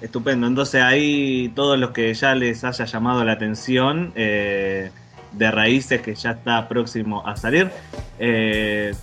Estupendo, 0.00 0.48
entonces 0.48 0.82
ahí 0.82 1.52
todos 1.54 1.78
los 1.78 1.90
que 1.90 2.12
ya 2.14 2.34
les 2.34 2.64
haya 2.64 2.84
llamado 2.84 3.24
la 3.24 3.32
atención, 3.32 4.12
eh, 4.16 4.90
de 5.32 5.50
raíces 5.50 6.00
que 6.00 6.14
ya 6.14 6.32
está 6.32 6.68
próximo 6.68 7.26
a 7.26 7.36
salir. 7.36 7.70
Eh, 8.18 8.94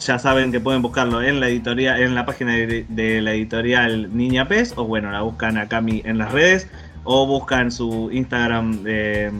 ya 0.00 0.18
saben 0.18 0.52
que 0.52 0.60
pueden 0.60 0.82
buscarlo 0.82 1.22
en 1.22 1.40
la 1.40 1.48
editorial, 1.48 2.00
en 2.00 2.14
la 2.14 2.24
página 2.24 2.52
de, 2.52 3.20
la 3.20 3.32
editorial 3.32 4.16
Niña 4.16 4.46
Pez, 4.46 4.74
o 4.76 4.84
bueno, 4.84 5.10
la 5.10 5.22
buscan 5.22 5.58
a 5.58 5.68
Cami 5.68 6.02
en 6.04 6.18
las 6.18 6.32
redes, 6.32 6.68
o 7.04 7.26
buscan 7.26 7.72
su 7.72 8.10
Instagram 8.12 8.82
de, 8.84 9.32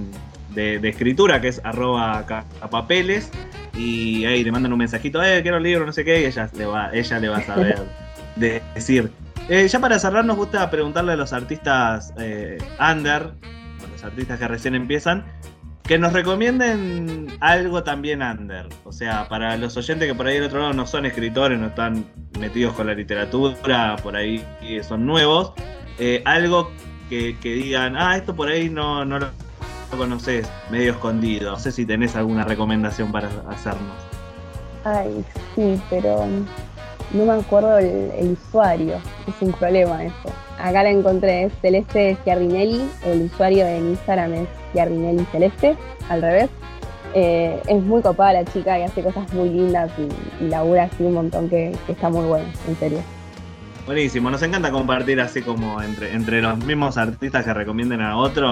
escritura, 0.82 1.40
que 1.40 1.48
es 1.48 1.60
arroba 1.64 2.24
papeles, 2.70 3.30
y 3.76 4.24
ahí 4.24 4.42
le 4.42 4.50
mandan 4.50 4.72
un 4.72 4.78
mensajito, 4.78 5.22
eh, 5.22 5.40
quiero 5.42 5.58
el 5.58 5.62
libro, 5.62 5.86
no 5.86 5.92
sé 5.92 6.04
qué, 6.04 6.22
y 6.22 6.24
ella 6.24 6.50
le 6.52 6.66
va, 6.66 6.90
ella 6.92 7.18
le 7.20 7.28
va 7.28 7.36
a 7.38 7.42
saber 7.42 7.78
decir. 8.36 9.12
Eh, 9.48 9.66
ya 9.66 9.80
para 9.80 9.98
cerrar, 9.98 10.24
nos 10.24 10.36
gusta 10.36 10.68
preguntarle 10.70 11.12
a 11.12 11.16
los 11.16 11.32
artistas 11.32 12.12
eh, 12.18 12.58
under, 12.78 13.32
los 13.90 14.04
artistas 14.04 14.38
que 14.38 14.48
recién 14.48 14.74
empiezan, 14.74 15.24
que 15.88 15.98
nos 15.98 16.12
recomienden 16.12 17.28
algo 17.40 17.82
también 17.82 18.20
under. 18.20 18.68
O 18.84 18.92
sea, 18.92 19.26
para 19.26 19.56
los 19.56 19.74
oyentes 19.78 20.06
que 20.06 20.14
por 20.14 20.26
ahí 20.26 20.34
del 20.34 20.44
otro 20.44 20.60
lado 20.60 20.74
no 20.74 20.86
son 20.86 21.06
escritores, 21.06 21.58
no 21.58 21.68
están 21.68 22.04
metidos 22.38 22.74
con 22.74 22.86
la 22.86 22.94
literatura, 22.94 23.96
por 24.02 24.14
ahí 24.14 24.44
son 24.86 25.06
nuevos, 25.06 25.54
eh, 25.98 26.20
algo 26.26 26.70
que, 27.08 27.34
digan, 27.42 27.96
ah, 27.96 28.18
esto 28.18 28.36
por 28.36 28.48
ahí 28.48 28.68
no, 28.68 29.06
no 29.06 29.18
lo 29.18 29.30
conoces, 29.96 30.46
medio 30.70 30.92
escondido. 30.92 31.52
No 31.52 31.58
sé 31.58 31.72
si 31.72 31.86
tenés 31.86 32.14
alguna 32.16 32.44
recomendación 32.44 33.10
para 33.10 33.30
hacernos. 33.48 33.96
Ay, 34.84 35.24
sí, 35.54 35.80
pero 35.88 36.28
no 37.12 37.24
me 37.24 37.32
acuerdo 37.32 37.78
el, 37.78 38.32
usuario, 38.32 38.96
es 39.26 39.34
un 39.40 39.52
problema 39.52 40.04
eso. 40.04 40.32
Acá 40.58 40.82
la 40.82 40.90
encontré, 40.90 41.44
es 41.44 41.52
Celeste 41.60 42.16
Giardinelli, 42.24 42.88
el 43.04 43.22
usuario 43.22 43.66
en 43.66 43.90
Instagram 43.90 44.34
es 44.34 44.48
Giardinelli 44.72 45.24
Celeste, 45.32 45.76
al 46.08 46.22
revés. 46.22 46.50
Eh, 47.14 47.62
es 47.66 47.82
muy 47.82 48.02
copada 48.02 48.34
la 48.34 48.44
chica 48.44 48.78
y 48.78 48.82
hace 48.82 49.02
cosas 49.02 49.32
muy 49.32 49.48
lindas 49.48 49.90
y, 49.98 50.44
labura 50.44 50.84
así 50.84 51.02
un 51.02 51.14
montón 51.14 51.48
que, 51.48 51.74
está 51.88 52.10
muy 52.10 52.26
bueno, 52.26 52.46
en 52.66 52.76
serio. 52.76 52.98
Buenísimo, 53.86 54.30
nos 54.30 54.42
encanta 54.42 54.70
compartir 54.70 55.18
así 55.18 55.40
como 55.40 55.80
entre, 55.80 56.12
entre 56.12 56.42
los 56.42 56.58
mismos 56.58 56.98
artistas 56.98 57.42
que 57.42 57.54
recomienden 57.54 58.02
a 58.02 58.18
otro. 58.18 58.46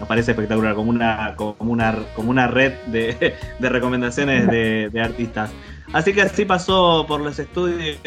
Nos 0.00 0.08
parece 0.08 0.32
espectacular, 0.32 0.74
como 0.74 0.90
una, 0.90 1.34
como 1.36 1.72
una, 1.72 1.94
como 2.16 2.30
una 2.30 2.48
red 2.48 2.72
de, 2.86 3.36
recomendaciones 3.60 4.48
de, 4.48 4.90
de 4.90 5.00
artistas. 5.00 5.50
Así 5.92 6.12
que 6.12 6.22
así 6.22 6.44
pasó 6.44 7.04
por 7.06 7.20
los 7.20 7.38
estudios 7.38 7.98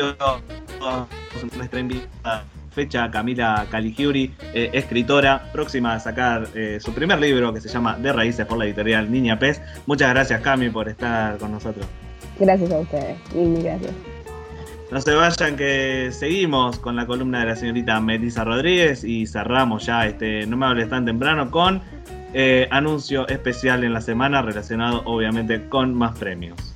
nuestra 1.58 1.80
invitada 1.80 2.46
fecha 2.72 3.12
Camila 3.12 3.68
Caligiuri, 3.70 4.34
eh, 4.54 4.70
escritora, 4.74 5.52
próxima 5.52 5.94
a 5.94 6.00
sacar 6.00 6.48
eh, 6.56 6.80
su 6.80 6.94
primer 6.94 7.20
libro 7.20 7.54
que 7.54 7.62
se 7.62 7.70
llama 7.70 7.98
De 7.98 8.14
Raíces 8.14 8.46
por 8.46 8.58
la 8.58 8.66
editorial 8.66 9.12
Niña 9.12 9.38
Pez. 9.38 9.62
Muchas 9.86 10.10
gracias 10.10 10.42
Cami 10.42 10.70
por 10.70 10.88
estar 10.90 11.38
con 11.38 11.52
nosotros. 11.52 11.86
Gracias 12.40 12.72
a 12.72 12.80
ustedes, 12.80 13.18
mil 13.34 13.62
gracias. 13.62 13.92
No 14.90 15.00
se 15.00 15.14
vayan 15.14 15.56
que 15.56 16.10
seguimos 16.12 16.78
con 16.80 16.96
la 16.96 17.06
columna 17.06 17.42
de 17.42 17.46
la 17.46 17.56
señorita 17.56 18.00
Melissa 18.02 18.44
Rodríguez 18.44 19.06
y 19.06 19.26
cerramos 19.26 19.86
ya 19.86 20.06
este 20.06 20.46
No 20.48 20.58
me 20.58 20.66
hables 20.66 20.90
tan 20.90 21.06
temprano 21.06 21.50
con 21.50 21.82
eh, 22.34 22.68
anuncio 22.72 23.28
especial 23.28 23.84
en 23.84 23.94
la 23.94 24.02
semana 24.02 24.42
relacionado 24.42 25.02
obviamente 25.06 25.68
con 25.70 25.94
más 25.94 26.18
premios. 26.18 26.71